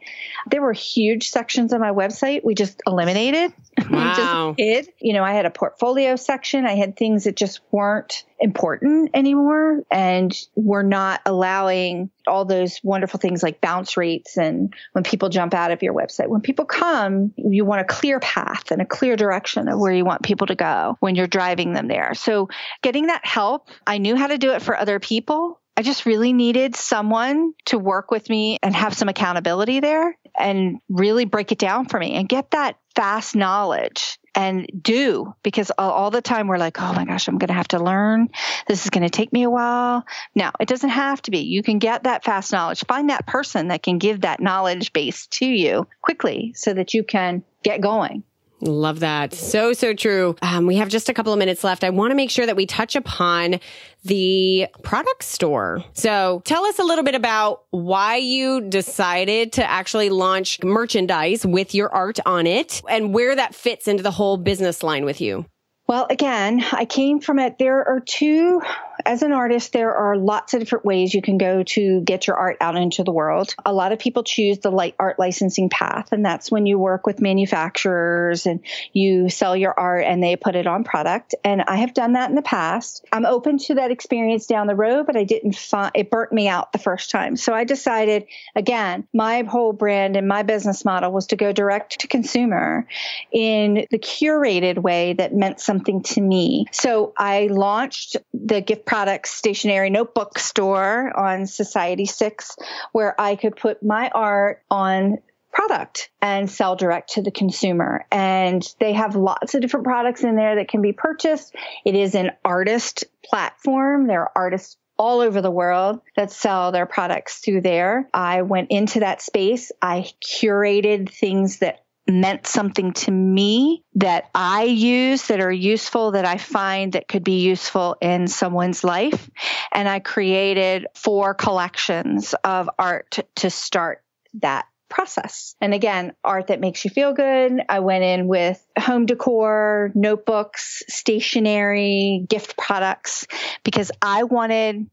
There 0.50 0.62
were 0.62 0.72
huge 0.72 1.30
sections 1.30 1.74
of 1.74 1.82
my 1.82 1.92
website 1.92 2.46
we 2.46 2.56
just 2.56 2.82
eliminated 2.88 3.52
Wow. 3.90 4.56
just 4.58 4.90
You 5.00 5.14
know, 5.14 5.24
I 5.24 5.34
had 5.34 5.46
a 5.46 5.52
portfolio 5.52 6.16
section. 6.16 6.66
I 6.66 6.76
had 6.76 6.96
things 6.96 7.26
that 7.26 7.36
just 7.36 7.60
weren't 7.72 8.24
important 8.40 9.12
anymore 9.14 9.84
and 9.92 10.34
we're 10.56 10.84
not 10.84 11.22
allowing 11.26 12.12
all 12.30 12.46
those 12.46 12.80
wonderful 12.84 13.20
things 13.20 13.44
like 13.44 13.60
bounce 13.60 13.98
rates 13.98 14.38
and 14.38 14.74
when 14.94 15.04
people 15.04 15.30
jump 15.30 15.54
out 15.54 15.72
of 15.72 15.82
your 15.82 15.94
website. 15.94 16.28
When 16.28 16.42
people 16.42 16.66
come, 16.66 17.34
you 17.36 17.66
want 17.66 17.82
a 17.82 17.86
clear 17.86 18.20
path 18.20 18.72
and 18.72 18.82
a 18.82 18.86
clear 18.86 19.16
direction 19.16 19.68
of 19.68 19.80
where 19.80 19.94
you 19.94 20.06
want 20.06 20.24
people 20.24 20.48
to 20.48 20.56
go 20.56 20.96
when 21.00 21.16
you're 21.16 21.28
driving 21.28 21.74
them 21.74 21.88
there. 21.88 22.14
So 22.14 22.50
getting 22.82 23.08
that 23.08 23.26
help, 23.26 23.70
I 23.86 23.98
knew 23.98 24.16
how 24.16 24.28
to 24.28 24.38
do 24.38 24.52
it 24.52 24.62
for 24.62 24.78
other 24.78 25.00
people. 25.00 25.60
I 25.76 25.82
just 25.82 26.06
really 26.06 26.34
needed 26.34 26.76
someone 26.76 27.54
to 27.66 27.78
work 27.78 28.12
with 28.12 28.30
me 28.30 28.58
and 28.62 28.76
have 28.76 28.94
some 28.94 29.08
accountability 29.08 29.80
there 29.80 30.18
and 30.38 30.80
really 30.90 31.26
break 31.26 31.52
it 31.52 31.58
down 31.58 31.86
for 31.86 32.00
me 32.00 32.16
and 32.16 32.28
get 32.28 32.52
that 32.52 32.78
fast 33.00 33.34
knowledge 33.34 34.20
and 34.36 34.70
do 34.82 35.34
because 35.42 35.72
all, 35.78 36.12
the 36.12 36.22
time 36.22 36.48
we're 36.48 36.58
like, 36.58 36.82
oh 36.82 36.92
my 36.92 37.06
gosh, 37.06 37.30
I'm 37.30 37.38
going 37.38 37.48
to 37.48 37.54
have 37.54 37.70
to 37.70 37.82
learn. 37.82 38.28
This 38.68 38.84
is 38.84 38.90
going 38.90 39.04
to 39.04 39.10
take 39.10 39.32
me 39.32 39.44
a 39.44 39.50
while. 39.50 40.04
No, 40.36 40.52
it 40.60 40.68
doesn't 40.68 40.90
have 40.90 41.22
to 41.22 41.32
be. 41.32 41.40
You 41.40 41.64
can 41.64 41.80
get 41.80 42.04
that 42.04 42.26
fast 42.26 42.52
knowledge. 42.52 42.84
Find 42.90 43.10
that 43.10 43.26
person 43.26 43.70
that 43.70 43.84
can 43.84 44.00
give 44.00 44.22
that 44.22 44.42
knowledge 44.42 44.92
base 44.92 45.28
to 45.28 45.46
you 45.46 45.88
quickly 46.02 46.52
so 46.58 46.74
that 46.74 46.94
you 46.94 47.06
can 47.06 47.42
get 47.64 47.80
going. 47.80 48.24
Love 48.62 49.00
that. 49.00 49.34
So, 49.34 49.74
so 49.74 49.94
true. 49.94 50.36
Um, 50.42 50.66
we 50.66 50.76
have 50.78 50.90
just 50.90 51.10
a 51.10 51.14
couple 51.14 51.32
of 51.32 51.40
minutes 51.40 51.64
left. 51.64 51.84
I 51.84 51.90
want 51.90 52.12
to 52.12 52.16
make 52.16 52.30
sure 52.30 52.46
that 52.46 52.56
we 52.56 52.66
touch 52.66 52.96
upon 52.96 53.60
the 54.04 54.68
product 54.84 55.24
store. 55.24 55.84
So 55.94 56.42
tell 56.46 56.66
us 56.66 56.80
a 56.80 56.84
little 56.84 57.04
bit 57.04 57.16
about 57.16 57.64
why 57.72 58.18
you 58.18 58.62
decided 58.62 59.54
to 59.54 59.70
actually 59.70 60.10
launch 60.10 60.62
merchandise 60.64 61.46
with 61.46 61.74
your 61.74 61.94
art 61.94 62.20
on 62.26 62.48
it 62.48 62.82
and 62.90 63.14
where 63.14 63.36
that 63.36 63.56
fits 63.56 63.88
into 63.88 64.04
the 64.04 64.12
whole 64.12 64.38
business 64.38 64.84
line 64.84 65.06
with 65.06 65.22
you. 65.22 65.46
Well, 65.88 66.06
again, 66.10 66.64
I 66.72 66.86
came 66.86 67.20
from 67.20 67.40
it. 67.40 67.58
There 67.58 67.80
are 67.88 68.00
two 68.00 68.62
as 69.06 69.24
an 69.24 69.32
artist, 69.32 69.74
there 69.74 69.96
are 69.96 70.18
lots 70.18 70.54
of 70.54 70.60
different 70.60 70.86
ways 70.86 71.14
you 71.14 71.22
can 71.22 71.38
go 71.38 71.64
to 71.64 72.02
get 72.02 72.28
your 72.28 72.36
art 72.36 72.58
out 72.62 72.76
into 72.76 73.04
the 73.04 73.12
world. 73.12 73.56
A 73.66 73.74
lot 73.74 73.92
of 73.92 74.00
people 74.00 74.24
choose 74.24 74.60
the 74.60 74.72
light 74.72 74.96
art 75.00 75.20
licensing 75.20 75.70
path, 75.70 76.12
and 76.12 76.26
that's 76.26 76.52
when 76.52 76.66
you 76.66 76.78
work 76.78 77.06
with 77.06 77.22
manufacturers 77.22 78.46
and 78.46 78.62
you 78.94 79.30
sell 79.30 79.56
your 79.56 79.78
art 79.78 80.06
and 80.06 80.24
they 80.24 80.36
put 80.36 80.56
it 80.56 80.68
on 80.68 80.84
product. 80.84 81.36
And 81.44 81.62
I 81.62 81.78
have 81.78 81.94
done 81.94 82.14
that 82.14 82.30
in 82.30 82.36
the 82.36 82.42
past. 82.42 83.06
I'm 83.12 83.26
open 83.26 83.58
to 83.60 83.76
that 83.76 83.92
experience 83.92 84.46
down 84.48 84.68
the 84.68 84.76
road, 84.76 85.06
but 85.06 85.16
I 85.16 85.24
didn't 85.24 85.56
find 85.56 85.92
it 85.96 86.10
burnt 86.10 86.32
me 86.32 86.48
out 86.48 86.72
the 86.72 86.80
first 86.80 87.10
time. 87.10 87.36
So 87.36 87.54
I 87.54 87.64
decided 87.64 88.26
again, 88.56 89.08
my 89.14 89.44
whole 89.44 89.74
brand 89.74 90.16
and 90.16 90.28
my 90.28 90.44
business 90.44 90.84
model 90.86 91.12
was 91.12 91.28
to 91.28 91.36
go 91.36 91.52
direct 91.52 92.00
to 92.00 92.08
consumer 92.08 92.88
in 93.32 93.86
the 93.90 94.00
curated 94.00 94.78
way 94.78 95.14
that 95.14 95.34
meant 95.34 95.60
something 95.60 96.04
to 96.04 96.22
me. 96.22 96.66
So 96.72 97.14
I 97.18 97.48
launched 97.48 98.18
the 98.34 98.62
gift 98.62 98.86
products 98.90 99.30
stationery 99.30 99.92
notebook 99.92 100.40
store 100.40 101.16
on 101.16 101.46
Society 101.46 102.08
6 102.08 102.58
where 102.92 103.14
I 103.22 103.36
could 103.36 103.56
put 103.56 103.84
my 103.84 104.10
art 104.10 104.64
on 104.72 105.20
product 105.54 106.10
and 106.24 106.50
sell 106.50 106.76
direct 106.76 107.12
to 107.14 107.22
the 107.22 107.30
consumer. 107.30 108.08
And 108.12 108.68
they 108.80 108.94
have 108.94 109.16
lots 109.16 109.54
of 109.54 109.62
different 109.62 109.86
products 109.86 110.24
in 110.24 110.36
there 110.36 110.56
that 110.56 110.70
can 110.70 110.82
be 110.82 110.92
purchased. 110.92 111.56
It 111.86 111.94
is 111.94 112.16
an 112.16 112.32
artist 112.44 113.04
platform. 113.24 114.08
There 114.08 114.22
are 114.22 114.32
artists 114.36 114.78
all 114.98 115.22
over 115.22 115.40
the 115.40 115.52
world 115.52 116.02
that 116.16 116.32
sell 116.32 116.72
their 116.72 116.88
products 116.88 117.38
through 117.38 117.62
there. 117.62 118.10
I 118.12 118.42
went 118.42 118.72
into 118.72 119.02
that 119.02 119.22
space. 119.22 119.72
I 119.84 120.10
curated 120.26 121.14
things 121.14 121.60
that 121.60 121.86
meant 122.10 122.48
something 122.48 122.94
to 122.94 123.12
me 123.12 123.84
that 123.96 124.30
I 124.34 124.64
use 124.64 125.28
that 125.28 125.40
are 125.40 125.52
useful 125.52 126.12
that 126.12 126.26
I 126.26 126.38
find 126.38 126.94
that 126.94 127.08
could 127.08 127.24
be 127.24 127.42
useful 127.42 127.98
in 128.02 128.28
someone's 128.28 128.84
life. 128.84 129.30
And 129.72 129.88
I 129.88 130.00
created 130.00 130.88
four 130.96 131.34
collections 131.34 132.34
of 132.44 132.70
art 132.78 133.20
to 133.38 133.50
start 133.50 134.04
that 134.36 134.66
process. 134.90 135.56
And 135.62 135.74
again, 135.74 136.14
art 136.24 136.48
that 136.48 136.60
makes 136.60 136.84
you 136.84 136.90
feel 136.90 137.14
good. 137.14 137.62
I 137.70 137.80
went 137.80 138.04
in 138.04 138.28
with 138.28 138.66
home 138.78 139.06
decor, 139.06 139.92
notebooks, 139.94 140.84
stationery, 140.88 142.26
gift 142.28 142.58
products 142.58 143.28
because 143.64 143.92
I 144.02 144.24
wanted, 144.24 144.90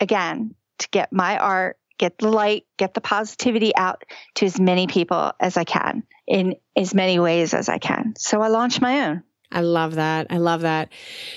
again, 0.00 0.54
to 0.80 0.88
get 0.90 1.12
my 1.12 1.38
art 1.38 1.78
get 1.98 2.18
the 2.18 2.28
light, 2.28 2.64
get 2.76 2.94
the 2.94 3.00
positivity 3.00 3.74
out 3.76 4.04
to 4.36 4.46
as 4.46 4.58
many 4.58 4.86
people 4.86 5.32
as 5.40 5.56
I 5.56 5.64
can 5.64 6.04
in 6.26 6.56
as 6.76 6.94
many 6.94 7.18
ways 7.18 7.54
as 7.54 7.68
I 7.68 7.78
can. 7.78 8.14
So 8.16 8.40
I 8.40 8.48
launched 8.48 8.80
my 8.80 9.08
own. 9.08 9.22
I 9.50 9.62
love 9.62 9.94
that. 9.94 10.26
I 10.28 10.36
love 10.36 10.60
that. 10.60 10.90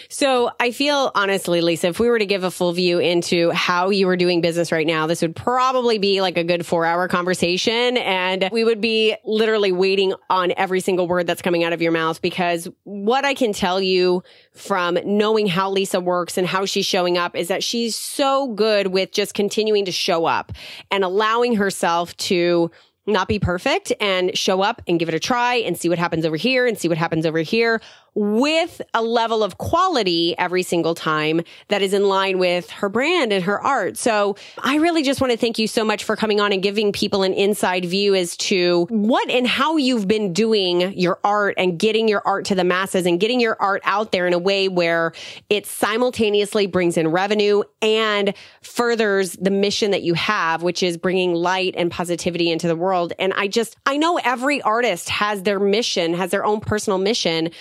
So 0.09 0.51
I 0.59 0.71
feel 0.71 1.11
honestly, 1.15 1.61
Lisa, 1.61 1.87
if 1.87 1.99
we 1.99 2.09
were 2.09 2.19
to 2.19 2.25
give 2.25 2.43
a 2.43 2.51
full 2.51 2.73
view 2.73 2.99
into 2.99 3.51
how 3.51 3.89
you 3.89 4.07
are 4.09 4.17
doing 4.17 4.41
business 4.41 4.69
right 4.69 4.85
now, 4.85 5.07
this 5.07 5.21
would 5.21 5.33
probably 5.33 5.97
be 5.97 6.19
like 6.19 6.37
a 6.37 6.43
good 6.43 6.65
four 6.65 6.85
hour 6.85 7.07
conversation. 7.07 7.95
And 7.95 8.49
we 8.51 8.65
would 8.65 8.81
be 8.81 9.15
literally 9.23 9.71
waiting 9.71 10.13
on 10.29 10.51
every 10.57 10.81
single 10.81 11.07
word 11.07 11.25
that's 11.25 11.41
coming 11.41 11.63
out 11.63 11.71
of 11.71 11.81
your 11.81 11.93
mouth 11.93 12.21
because 12.21 12.67
what 12.83 13.23
I 13.23 13.33
can 13.33 13.53
tell 13.53 13.79
you 13.79 14.23
from 14.51 14.97
knowing 15.05 15.47
how 15.47 15.71
Lisa 15.71 16.01
works 16.01 16.37
and 16.37 16.45
how 16.45 16.65
she's 16.65 16.85
showing 16.85 17.17
up 17.17 17.33
is 17.33 17.47
that 17.47 17.63
she's 17.63 17.95
so 17.95 18.49
good 18.49 18.87
with 18.87 19.13
just 19.13 19.33
continuing 19.33 19.85
to 19.85 19.91
show 19.93 20.25
up 20.25 20.51
and 20.91 21.05
allowing 21.05 21.55
herself 21.55 22.15
to 22.17 22.71
not 23.07 23.27
be 23.27 23.39
perfect 23.39 23.91
and 23.99 24.37
show 24.37 24.61
up 24.61 24.81
and 24.87 24.99
give 24.99 25.09
it 25.09 25.15
a 25.15 25.19
try 25.19 25.55
and 25.55 25.77
see 25.77 25.89
what 25.89 25.97
happens 25.97 26.25
over 26.25 26.35
here 26.35 26.67
and 26.67 26.77
see 26.77 26.87
what 26.87 26.97
happens 26.97 27.25
over 27.25 27.39
here 27.39 27.81
with 28.13 28.81
a 28.93 29.01
level 29.01 29.43
of 29.43 29.57
quality 29.57 30.35
every 30.37 30.63
single 30.63 30.93
time 30.93 31.41
that 31.69 31.81
is 31.81 31.93
in 31.93 32.03
line 32.03 32.39
with 32.39 32.69
her 32.69 32.89
brand 32.89 33.31
and 33.31 33.43
her 33.45 33.61
art. 33.61 33.97
So 33.97 34.35
I 34.57 34.75
really 34.75 35.01
just 35.01 35.21
want 35.21 35.31
to 35.31 35.37
thank 35.37 35.57
you 35.57 35.67
so 35.67 35.85
much 35.85 36.03
for 36.03 36.15
coming 36.15 36.41
on 36.41 36.51
and 36.51 36.61
giving 36.61 36.91
people 36.91 37.23
an 37.23 37.33
inside 37.33 37.85
view 37.85 38.13
as 38.13 38.35
to 38.37 38.85
what 38.89 39.29
and 39.29 39.47
how 39.47 39.77
you've 39.77 40.07
been 40.07 40.33
doing 40.33 40.91
your 40.97 41.19
art 41.23 41.55
and 41.57 41.79
getting 41.79 42.09
your 42.09 42.21
art 42.25 42.45
to 42.45 42.55
the 42.55 42.65
masses 42.65 43.05
and 43.05 43.19
getting 43.19 43.39
your 43.39 43.55
art 43.61 43.81
out 43.85 44.11
there 44.11 44.27
in 44.27 44.33
a 44.33 44.39
way 44.39 44.67
where 44.67 45.13
it 45.49 45.65
simultaneously 45.65 46.67
brings 46.67 46.97
in 46.97 47.07
revenue 47.07 47.63
and 47.81 48.33
furthers 48.61 49.33
the 49.33 49.51
mission 49.51 49.91
that 49.91 50.01
you 50.01 50.13
have, 50.15 50.63
which 50.63 50.83
is 50.83 50.97
bringing 50.97 51.33
light 51.33 51.73
and 51.77 51.89
positivity 51.89 52.51
into 52.51 52.67
the 52.67 52.75
world. 52.75 53.13
And 53.19 53.33
I 53.33 53.47
just, 53.47 53.77
I 53.85 53.97
know 53.97 54.19
every 54.23 54.61
artist 54.61 55.09
has 55.09 55.43
their 55.43 55.59
mission, 55.59 56.13
has 56.13 56.31
their 56.31 56.43
own 56.43 56.59
personal 56.59 56.97
mission. 56.97 57.51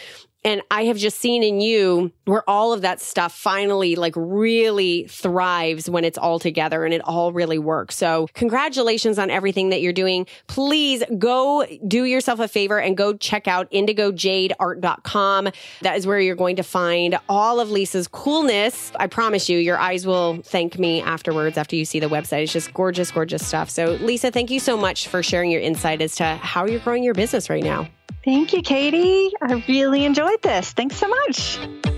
And 0.42 0.62
I 0.70 0.84
have 0.84 0.96
just 0.96 1.18
seen 1.18 1.42
in 1.42 1.60
you 1.60 2.12
where 2.24 2.48
all 2.48 2.72
of 2.72 2.80
that 2.80 3.00
stuff 3.00 3.34
finally 3.34 3.94
like 3.94 4.14
really 4.16 5.04
thrives 5.08 5.90
when 5.90 6.04
it's 6.04 6.16
all 6.16 6.38
together 6.38 6.84
and 6.84 6.94
it 6.94 7.02
all 7.04 7.32
really 7.32 7.58
works. 7.58 7.96
So 7.96 8.26
congratulations 8.32 9.18
on 9.18 9.28
everything 9.28 9.68
that 9.68 9.82
you're 9.82 9.92
doing. 9.92 10.26
Please 10.46 11.04
go 11.18 11.66
do 11.86 12.04
yourself 12.04 12.40
a 12.40 12.48
favor 12.48 12.80
and 12.80 12.96
go 12.96 13.12
check 13.14 13.48
out 13.48 13.70
indigojadeart.com. 13.70 15.48
That 15.82 15.96
is 15.96 16.06
where 16.06 16.20
you're 16.20 16.36
going 16.36 16.56
to 16.56 16.62
find 16.62 17.18
all 17.28 17.60
of 17.60 17.70
Lisa's 17.70 18.08
coolness. 18.08 18.92
I 18.96 19.08
promise 19.08 19.48
you, 19.48 19.58
your 19.58 19.78
eyes 19.78 20.06
will 20.06 20.40
thank 20.42 20.78
me 20.78 21.02
afterwards 21.02 21.58
after 21.58 21.76
you 21.76 21.84
see 21.84 22.00
the 22.00 22.08
website. 22.08 22.44
It's 22.44 22.52
just 22.52 22.72
gorgeous, 22.72 23.10
gorgeous 23.10 23.46
stuff. 23.46 23.68
So 23.68 23.98
Lisa, 24.00 24.30
thank 24.30 24.50
you 24.50 24.60
so 24.60 24.76
much 24.76 25.08
for 25.08 25.22
sharing 25.22 25.50
your 25.50 25.60
insight 25.60 26.00
as 26.00 26.16
to 26.16 26.24
how 26.36 26.64
you're 26.64 26.80
growing 26.80 27.04
your 27.04 27.14
business 27.14 27.50
right 27.50 27.62
now. 27.62 27.88
Thank 28.24 28.52
you, 28.52 28.62
Katie. 28.62 29.30
I 29.40 29.64
really 29.68 30.04
enjoyed 30.04 30.42
this. 30.42 30.72
Thanks 30.72 30.96
so 30.96 31.08
much. 31.08 31.89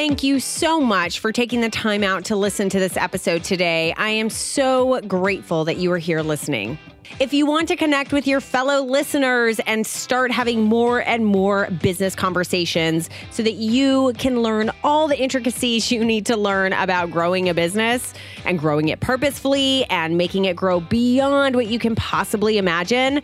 Thank 0.00 0.22
you 0.22 0.40
so 0.40 0.80
much 0.80 1.18
for 1.18 1.30
taking 1.30 1.60
the 1.60 1.68
time 1.68 2.02
out 2.02 2.24
to 2.24 2.34
listen 2.34 2.70
to 2.70 2.78
this 2.78 2.96
episode 2.96 3.44
today. 3.44 3.92
I 3.98 4.08
am 4.08 4.30
so 4.30 4.98
grateful 5.02 5.66
that 5.66 5.76
you 5.76 5.92
are 5.92 5.98
here 5.98 6.22
listening. 6.22 6.78
If 7.18 7.34
you 7.34 7.44
want 7.44 7.68
to 7.68 7.76
connect 7.76 8.10
with 8.10 8.26
your 8.26 8.40
fellow 8.40 8.82
listeners 8.82 9.60
and 9.66 9.86
start 9.86 10.30
having 10.30 10.62
more 10.62 11.00
and 11.00 11.26
more 11.26 11.68
business 11.82 12.14
conversations 12.14 13.10
so 13.30 13.42
that 13.42 13.56
you 13.56 14.14
can 14.16 14.42
learn 14.42 14.70
all 14.82 15.06
the 15.06 15.20
intricacies 15.20 15.92
you 15.92 16.02
need 16.02 16.24
to 16.26 16.36
learn 16.36 16.72
about 16.72 17.10
growing 17.10 17.50
a 17.50 17.52
business 17.52 18.14
and 18.46 18.58
growing 18.58 18.88
it 18.88 19.00
purposefully 19.00 19.84
and 19.90 20.16
making 20.16 20.46
it 20.46 20.56
grow 20.56 20.80
beyond 20.80 21.56
what 21.56 21.66
you 21.66 21.78
can 21.78 21.94
possibly 21.94 22.56
imagine, 22.56 23.20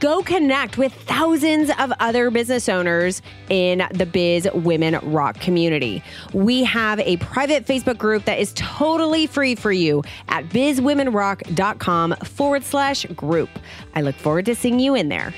Go 0.00 0.22
connect 0.22 0.78
with 0.78 0.94
thousands 0.94 1.70
of 1.78 1.92
other 2.00 2.30
business 2.30 2.70
owners 2.70 3.20
in 3.50 3.86
the 3.92 4.06
Biz 4.06 4.48
Women 4.54 4.98
Rock 5.02 5.38
community. 5.40 6.02
We 6.32 6.64
have 6.64 7.00
a 7.00 7.18
private 7.18 7.66
Facebook 7.66 7.98
group 7.98 8.24
that 8.24 8.38
is 8.38 8.54
totally 8.56 9.26
free 9.26 9.54
for 9.54 9.72
you 9.72 10.02
at 10.28 10.48
bizwomenrock.com 10.48 12.16
forward 12.24 12.64
slash 12.64 13.04
group. 13.14 13.50
I 13.94 14.00
look 14.00 14.16
forward 14.16 14.46
to 14.46 14.54
seeing 14.54 14.80
you 14.80 14.94
in 14.94 15.10
there. 15.10 15.34